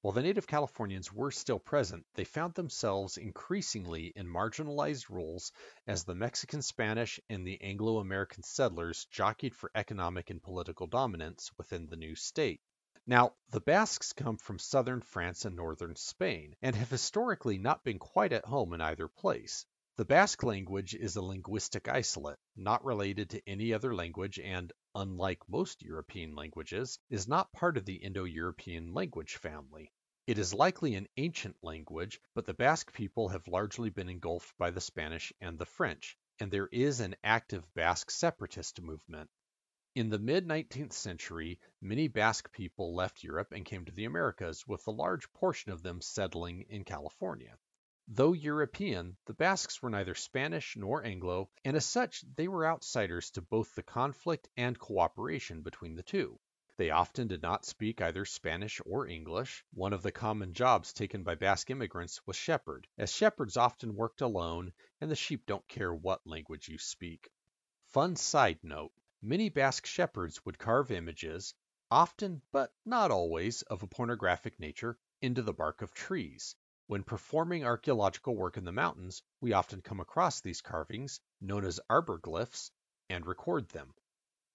While 0.00 0.12
the 0.12 0.22
native 0.22 0.46
Californians 0.46 1.12
were 1.12 1.32
still 1.32 1.58
present, 1.58 2.06
they 2.14 2.22
found 2.22 2.54
themselves 2.54 3.16
increasingly 3.16 4.12
in 4.14 4.28
marginalized 4.28 5.10
roles 5.10 5.50
as 5.88 6.04
the 6.04 6.14
Mexican 6.14 6.62
Spanish 6.62 7.18
and 7.28 7.44
the 7.44 7.60
Anglo 7.60 7.98
American 7.98 8.44
settlers 8.44 9.06
jockeyed 9.06 9.56
for 9.56 9.72
economic 9.74 10.30
and 10.30 10.40
political 10.40 10.86
dominance 10.86 11.50
within 11.58 11.88
the 11.88 11.96
new 11.96 12.14
state. 12.14 12.60
Now, 13.08 13.34
the 13.50 13.60
Basques 13.60 14.12
come 14.12 14.36
from 14.36 14.58
southern 14.58 15.00
France 15.00 15.44
and 15.44 15.54
northern 15.54 15.94
Spain, 15.94 16.56
and 16.60 16.74
have 16.74 16.90
historically 16.90 17.56
not 17.56 17.84
been 17.84 18.00
quite 18.00 18.32
at 18.32 18.44
home 18.44 18.72
in 18.72 18.80
either 18.80 19.06
place. 19.06 19.64
The 19.94 20.04
Basque 20.04 20.42
language 20.42 20.92
is 20.92 21.14
a 21.14 21.22
linguistic 21.22 21.88
isolate, 21.88 22.38
not 22.56 22.84
related 22.84 23.30
to 23.30 23.48
any 23.48 23.72
other 23.72 23.94
language, 23.94 24.40
and, 24.40 24.72
unlike 24.94 25.48
most 25.48 25.82
European 25.82 26.34
languages, 26.34 26.98
is 27.08 27.28
not 27.28 27.52
part 27.52 27.76
of 27.76 27.84
the 27.84 27.94
Indo-European 27.94 28.92
language 28.92 29.36
family. 29.36 29.92
It 30.26 30.38
is 30.38 30.52
likely 30.52 30.96
an 30.96 31.06
ancient 31.16 31.56
language, 31.62 32.20
but 32.34 32.44
the 32.44 32.54
Basque 32.54 32.92
people 32.92 33.28
have 33.28 33.46
largely 33.46 33.88
been 33.88 34.08
engulfed 34.08 34.52
by 34.58 34.70
the 34.72 34.80
Spanish 34.80 35.32
and 35.40 35.56
the 35.56 35.64
French, 35.64 36.18
and 36.40 36.50
there 36.50 36.68
is 36.72 36.98
an 36.98 37.14
active 37.22 37.62
Basque 37.72 38.10
separatist 38.10 38.82
movement. 38.82 39.30
In 39.96 40.10
the 40.10 40.18
mid 40.18 40.46
19th 40.46 40.92
century, 40.92 41.58
many 41.80 42.06
Basque 42.06 42.52
people 42.52 42.94
left 42.94 43.24
Europe 43.24 43.52
and 43.52 43.64
came 43.64 43.86
to 43.86 43.92
the 43.92 44.04
Americas, 44.04 44.68
with 44.68 44.86
a 44.86 44.90
large 44.90 45.32
portion 45.32 45.72
of 45.72 45.82
them 45.82 46.02
settling 46.02 46.66
in 46.68 46.84
California. 46.84 47.56
Though 48.06 48.34
European, 48.34 49.16
the 49.24 49.32
Basques 49.32 49.80
were 49.80 49.88
neither 49.88 50.14
Spanish 50.14 50.76
nor 50.76 51.02
Anglo, 51.02 51.48
and 51.64 51.78
as 51.78 51.86
such 51.86 52.26
they 52.34 52.46
were 52.46 52.66
outsiders 52.66 53.30
to 53.30 53.40
both 53.40 53.74
the 53.74 53.82
conflict 53.82 54.50
and 54.54 54.78
cooperation 54.78 55.62
between 55.62 55.94
the 55.94 56.02
two. 56.02 56.38
They 56.76 56.90
often 56.90 57.26
did 57.26 57.40
not 57.40 57.64
speak 57.64 58.02
either 58.02 58.26
Spanish 58.26 58.82
or 58.84 59.08
English. 59.08 59.64
One 59.72 59.94
of 59.94 60.02
the 60.02 60.12
common 60.12 60.52
jobs 60.52 60.92
taken 60.92 61.22
by 61.22 61.36
Basque 61.36 61.70
immigrants 61.70 62.20
was 62.26 62.36
shepherd, 62.36 62.86
as 62.98 63.14
shepherds 63.14 63.56
often 63.56 63.96
worked 63.96 64.20
alone 64.20 64.74
and 65.00 65.10
the 65.10 65.16
sheep 65.16 65.46
don't 65.46 65.66
care 65.68 65.94
what 65.94 66.26
language 66.26 66.68
you 66.68 66.76
speak. 66.76 67.30
Fun 67.86 68.14
side 68.14 68.58
note 68.62 68.92
many 69.22 69.48
Basque 69.48 69.86
shepherds 69.86 70.44
would 70.44 70.58
carve 70.58 70.90
images, 70.90 71.54
often 71.90 72.42
but 72.52 72.72
not 72.84 73.10
always 73.10 73.62
of 73.62 73.82
a 73.82 73.86
pornographic 73.86 74.60
nature, 74.60 74.98
into 75.20 75.42
the 75.42 75.52
bark 75.54 75.82
of 75.82 75.94
trees. 75.94 76.54
When 76.86 77.02
performing 77.02 77.64
archaeological 77.64 78.36
work 78.36 78.56
in 78.56 78.64
the 78.64 78.72
mountains, 78.72 79.22
we 79.40 79.52
often 79.52 79.82
come 79.82 80.00
across 80.00 80.40
these 80.40 80.60
carvings, 80.60 81.20
known 81.40 81.64
as 81.64 81.80
arborglyphs, 81.90 82.70
and 83.08 83.26
record 83.26 83.68
them. 83.70 83.94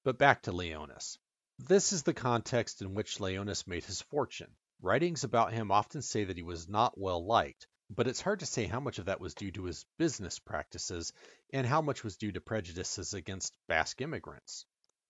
But 0.04 0.18
back 0.18 0.44
to 0.44 0.52
Leonis. 0.52 1.18
This 1.60 1.92
is 1.92 2.04
the 2.04 2.14
context 2.14 2.82
in 2.82 2.94
which 2.94 3.20
Leonis 3.20 3.68
made 3.68 3.84
his 3.84 4.02
fortune. 4.02 4.56
Writings 4.82 5.24
about 5.24 5.54
him 5.54 5.72
often 5.72 6.02
say 6.02 6.24
that 6.24 6.38
he 6.38 6.44
was 6.44 6.68
not 6.68 6.98
well 6.98 7.26
liked, 7.26 7.68
but 7.94 8.08
it's 8.08 8.22
hard 8.22 8.40
to 8.40 8.46
say 8.46 8.66
how 8.66 8.80
much 8.80 9.00
of 9.00 9.06
that 9.06 9.20
was 9.20 9.34
due 9.34 9.52
to 9.52 9.66
his 9.66 9.86
business 9.98 10.40
practices 10.40 11.12
and 11.52 11.68
how 11.68 11.82
much 11.82 12.06
was 12.06 12.16
due 12.16 12.32
to 12.32 12.40
prejudices 12.40 13.14
against 13.14 13.54
Basque 13.68 14.00
immigrants. 14.00 14.66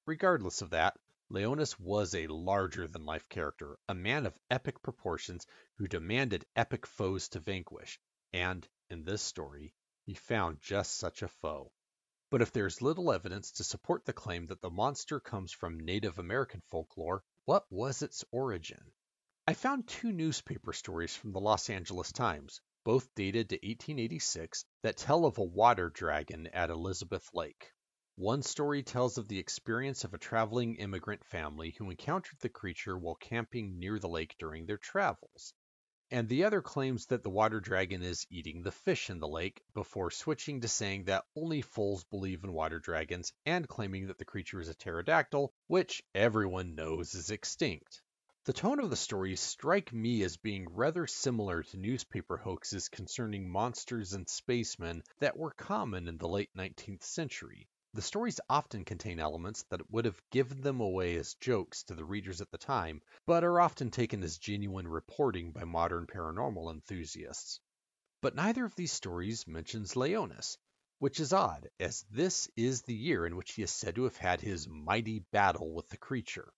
Regardless 0.07 0.63
of 0.63 0.71
that, 0.71 0.97
Leonis 1.29 1.79
was 1.79 2.15
a 2.15 2.25
larger 2.25 2.87
than 2.87 3.05
life 3.05 3.29
character, 3.29 3.77
a 3.87 3.93
man 3.93 4.25
of 4.25 4.37
epic 4.49 4.81
proportions 4.81 5.45
who 5.75 5.87
demanded 5.87 6.43
epic 6.55 6.87
foes 6.87 7.29
to 7.29 7.39
vanquish, 7.39 7.99
and, 8.33 8.67
in 8.89 9.03
this 9.03 9.21
story, 9.21 9.75
he 10.07 10.15
found 10.15 10.59
just 10.59 10.97
such 10.97 11.21
a 11.21 11.27
foe. 11.27 11.71
But 12.31 12.41
if 12.41 12.51
there's 12.51 12.81
little 12.81 13.11
evidence 13.13 13.51
to 13.53 13.63
support 13.63 14.05
the 14.05 14.13
claim 14.13 14.47
that 14.47 14.61
the 14.61 14.71
monster 14.71 15.19
comes 15.19 15.51
from 15.51 15.79
Native 15.79 16.17
American 16.17 16.61
folklore, 16.71 17.23
what 17.45 17.65
was 17.69 18.01
its 18.01 18.25
origin? 18.31 18.91
I 19.47 19.53
found 19.53 19.87
two 19.87 20.11
newspaper 20.11 20.73
stories 20.73 21.15
from 21.15 21.31
the 21.31 21.39
Los 21.39 21.69
Angeles 21.69 22.11
Times, 22.11 22.59
both 22.83 23.13
dated 23.15 23.49
to 23.49 23.55
1886, 23.55 24.65
that 24.81 24.97
tell 24.97 25.25
of 25.25 25.37
a 25.37 25.43
water 25.43 25.89
dragon 25.89 26.47
at 26.47 26.69
Elizabeth 26.69 27.29
Lake. 27.33 27.71
One 28.15 28.41
story 28.41 28.83
tells 28.83 29.17
of 29.17 29.27
the 29.27 29.39
experience 29.39 30.03
of 30.03 30.13
a 30.13 30.17
traveling 30.17 30.75
immigrant 30.75 31.25
family 31.25 31.71
who 31.77 31.89
encountered 31.89 32.39
the 32.39 32.49
creature 32.49 32.97
while 32.97 33.15
camping 33.15 33.79
near 33.79 33.99
the 33.99 34.09
lake 34.09 34.35
during 34.37 34.65
their 34.65 34.77
travels. 34.77 35.53
And 36.13 36.27
the 36.27 36.43
other 36.43 36.61
claims 36.61 37.05
that 37.05 37.23
the 37.23 37.29
water 37.29 37.61
dragon 37.61 38.03
is 38.03 38.27
eating 38.29 38.63
the 38.63 38.71
fish 38.71 39.09
in 39.09 39.19
the 39.19 39.29
lake, 39.29 39.61
before 39.73 40.11
switching 40.11 40.59
to 40.59 40.67
saying 40.67 41.05
that 41.05 41.25
only 41.37 41.61
fools 41.61 42.03
believe 42.03 42.43
in 42.43 42.51
water 42.51 42.79
dragons 42.79 43.31
and 43.45 43.65
claiming 43.65 44.07
that 44.07 44.17
the 44.17 44.25
creature 44.25 44.59
is 44.59 44.67
a 44.67 44.73
pterodactyl, 44.73 45.53
which 45.67 46.03
everyone 46.13 46.75
knows 46.75 47.15
is 47.15 47.31
extinct. 47.31 48.01
The 48.43 48.53
tone 48.53 48.79
of 48.79 48.89
the 48.89 48.95
stories 48.95 49.39
strike 49.39 49.93
me 49.93 50.23
as 50.23 50.37
being 50.37 50.67
rather 50.73 51.05
similar 51.05 51.61
to 51.61 51.77
newspaper 51.77 52.37
hoaxes 52.37 52.89
concerning 52.89 53.47
monsters 53.47 54.13
and 54.13 54.27
spacemen 54.27 55.03
that 55.19 55.37
were 55.37 55.51
common 55.51 56.07
in 56.07 56.17
the 56.17 56.27
late 56.27 56.49
19th 56.55 57.03
century. 57.03 57.69
The 57.93 58.01
stories 58.01 58.39
often 58.49 58.83
contain 58.83 59.19
elements 59.19 59.61
that 59.69 59.91
would 59.91 60.05
have 60.05 60.19
given 60.31 60.61
them 60.61 60.79
away 60.79 61.17
as 61.17 61.35
jokes 61.35 61.83
to 61.83 61.93
the 61.93 62.03
readers 62.03 62.41
at 62.41 62.49
the 62.49 62.57
time, 62.57 63.03
but 63.27 63.43
are 63.43 63.61
often 63.61 63.91
taken 63.91 64.23
as 64.23 64.39
genuine 64.39 64.87
reporting 64.87 65.51
by 65.51 65.65
modern 65.65 66.07
paranormal 66.07 66.71
enthusiasts. 66.71 67.59
But 68.21 68.33
neither 68.33 68.65
of 68.65 68.73
these 68.73 68.91
stories 68.91 69.45
mentions 69.45 69.95
Leonis, 69.95 70.57
which 70.97 71.19
is 71.19 71.31
odd, 71.31 71.69
as 71.79 72.07
this 72.09 72.49
is 72.55 72.81
the 72.81 72.95
year 72.95 73.27
in 73.27 73.35
which 73.35 73.53
he 73.53 73.61
is 73.61 73.69
said 73.69 73.93
to 73.93 74.05
have 74.05 74.17
had 74.17 74.41
his 74.41 74.67
mighty 74.67 75.19
battle 75.31 75.71
with 75.71 75.89
the 75.89 75.97
creature. 75.97 76.51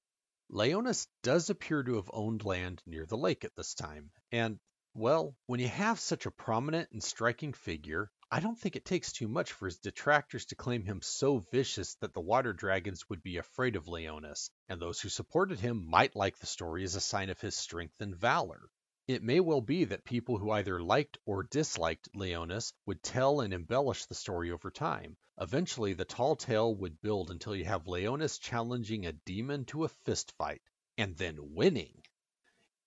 Leonis 0.55 1.07
does 1.23 1.49
appear 1.49 1.81
to 1.81 1.95
have 1.95 2.11
owned 2.13 2.45
land 2.45 2.79
near 2.85 3.07
the 3.07 3.17
lake 3.17 3.43
at 3.43 3.55
this 3.55 3.73
time, 3.73 4.11
and, 4.31 4.59
well, 4.93 5.35
when 5.47 5.59
you 5.59 5.67
have 5.67 5.99
such 5.99 6.27
a 6.27 6.31
prominent 6.31 6.91
and 6.91 7.03
striking 7.03 7.53
figure, 7.53 8.11
I 8.29 8.39
don't 8.39 8.59
think 8.59 8.75
it 8.75 8.85
takes 8.85 9.11
too 9.11 9.27
much 9.27 9.51
for 9.51 9.65
his 9.65 9.79
detractors 9.79 10.45
to 10.45 10.55
claim 10.55 10.85
him 10.85 11.01
so 11.01 11.39
vicious 11.39 11.95
that 12.01 12.13
the 12.13 12.21
water 12.21 12.53
dragons 12.53 13.09
would 13.09 13.23
be 13.23 13.37
afraid 13.37 13.75
of 13.75 13.87
Leonis, 13.87 14.51
and 14.69 14.79
those 14.79 15.01
who 15.01 15.09
supported 15.09 15.59
him 15.59 15.89
might 15.89 16.15
like 16.15 16.37
the 16.37 16.45
story 16.45 16.83
as 16.83 16.93
a 16.93 17.01
sign 17.01 17.31
of 17.31 17.41
his 17.41 17.55
strength 17.57 17.99
and 17.99 18.15
valor. 18.15 18.69
It 19.05 19.21
may 19.21 19.41
well 19.41 19.59
be 19.59 19.83
that 19.83 20.05
people 20.05 20.37
who 20.37 20.51
either 20.51 20.81
liked 20.81 21.17
or 21.25 21.43
disliked 21.43 22.15
Leonis 22.15 22.71
would 22.85 23.03
tell 23.03 23.41
and 23.41 23.53
embellish 23.53 24.05
the 24.05 24.15
story 24.15 24.49
over 24.49 24.71
time. 24.71 25.17
Eventually, 25.41 25.91
the 25.91 26.05
tall 26.05 26.37
tale 26.37 26.73
would 26.75 27.01
build 27.01 27.29
until 27.29 27.53
you 27.53 27.65
have 27.65 27.85
Leonis 27.85 28.37
challenging 28.37 29.05
a 29.05 29.11
demon 29.11 29.65
to 29.65 29.83
a 29.83 29.89
fist 29.89 30.31
fight, 30.37 30.61
and 30.97 31.17
then 31.17 31.53
winning. 31.53 32.01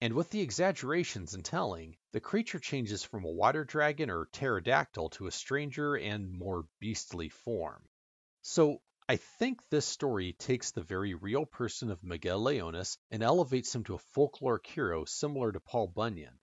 And 0.01 0.15
with 0.15 0.31
the 0.31 0.41
exaggerations 0.41 1.35
and 1.35 1.45
telling, 1.45 1.99
the 2.13 2.21
creature 2.21 2.61
changes 2.61 3.03
from 3.03 3.25
a 3.25 3.31
water 3.31 3.65
dragon 3.65 4.09
or 4.09 4.25
pterodactyl 4.33 5.11
to 5.11 5.27
a 5.27 5.31
stranger 5.31 5.97
and 5.97 6.31
more 6.31 6.67
beastly 6.81 7.29
form. 7.29 7.87
So 8.41 8.81
I 9.09 9.17
think 9.17 9.61
this 9.71 9.87
story 9.87 10.33
takes 10.33 10.73
the 10.73 10.83
very 10.83 11.15
real 11.15 11.47
person 11.47 11.93
of 11.93 12.03
Miguel 12.03 12.41
Leonis 12.41 12.99
and 13.09 13.23
elevates 13.23 13.73
him 13.73 13.85
to 13.85 13.95
a 13.95 14.01
folkloric 14.17 14.67
hero 14.67 15.05
similar 15.05 15.53
to 15.53 15.61
Paul 15.61 15.87
Bunyan. 15.87 16.41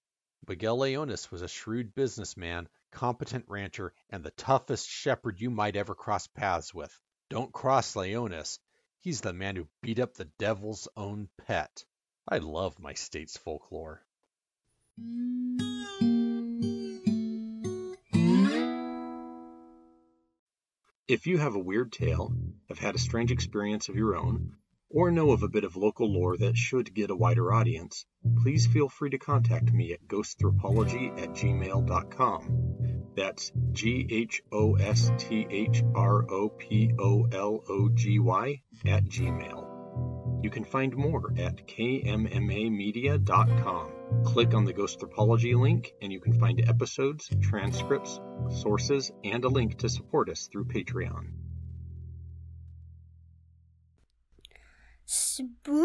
Miguel 0.47 0.77
Leonis 0.77 1.29
was 1.29 1.41
a 1.41 1.49
shrewd 1.49 1.93
businessman, 1.93 2.69
competent 2.91 3.43
rancher, 3.49 3.93
and 4.09 4.23
the 4.23 4.31
toughest 4.31 4.87
shepherd 4.87 5.41
you 5.41 5.49
might 5.49 5.75
ever 5.75 5.93
cross 5.93 6.27
paths 6.27 6.73
with. 6.73 6.97
Don't 7.29 7.51
cross 7.51 7.97
Leonis. 7.97 8.59
He's 9.01 9.19
the 9.19 9.33
man 9.33 9.57
who 9.57 9.67
beat 9.81 9.99
up 9.99 10.13
the 10.13 10.31
devil's 10.39 10.87
own 10.95 11.27
pet. 11.45 11.83
I 12.29 12.37
love 12.37 12.79
my 12.79 12.93
state's 12.93 13.35
folklore. 13.35 14.05
If 21.07 21.27
you 21.27 21.37
have 21.37 21.55
a 21.55 21.59
weird 21.59 21.91
tale, 21.91 22.33
have 22.69 22.79
had 22.79 22.95
a 22.95 22.99
strange 22.99 23.29
experience 23.29 23.89
of 23.89 23.97
your 23.97 24.15
own, 24.15 24.55
or 24.89 25.11
know 25.11 25.31
of 25.31 25.43
a 25.43 25.49
bit 25.49 25.65
of 25.65 25.75
local 25.75 26.09
lore 26.09 26.37
that 26.37 26.55
should 26.55 26.93
get 26.93 27.09
a 27.09 27.15
wider 27.15 27.51
audience, 27.51 28.05
please 28.41 28.67
feel 28.67 28.87
free 28.87 29.09
to 29.09 29.17
contact 29.17 29.73
me 29.73 29.91
at 29.91 30.07
ghosthropology 30.07 31.11
at 31.21 31.31
gmail.com. 31.31 33.09
That's 33.17 33.51
G 33.73 34.07
H 34.09 34.41
O 34.53 34.75
S 34.75 35.11
T 35.17 35.45
H 35.49 35.83
R 35.93 36.23
O 36.31 36.47
P 36.47 36.93
O 36.97 37.27
L 37.33 37.61
O 37.67 37.89
G 37.89 38.19
Y 38.19 38.61
at 38.85 39.03
gmail. 39.03 40.41
You 40.41 40.49
can 40.49 40.63
find 40.63 40.95
more 40.95 41.33
at 41.37 41.67
kmmamedia.com. 41.67 43.91
Click 44.25 44.53
on 44.53 44.65
the 44.65 44.73
Ghosthropology 44.73 45.59
link 45.59 45.93
and 46.01 46.11
you 46.11 46.19
can 46.19 46.39
find 46.39 46.67
episodes, 46.67 47.29
transcripts, 47.41 48.19
sources, 48.49 49.11
and 49.23 49.43
a 49.43 49.49
link 49.49 49.77
to 49.79 49.89
support 49.89 50.29
us 50.29 50.47
through 50.51 50.65
Patreon. 50.65 51.27
Spooky. 55.05 55.83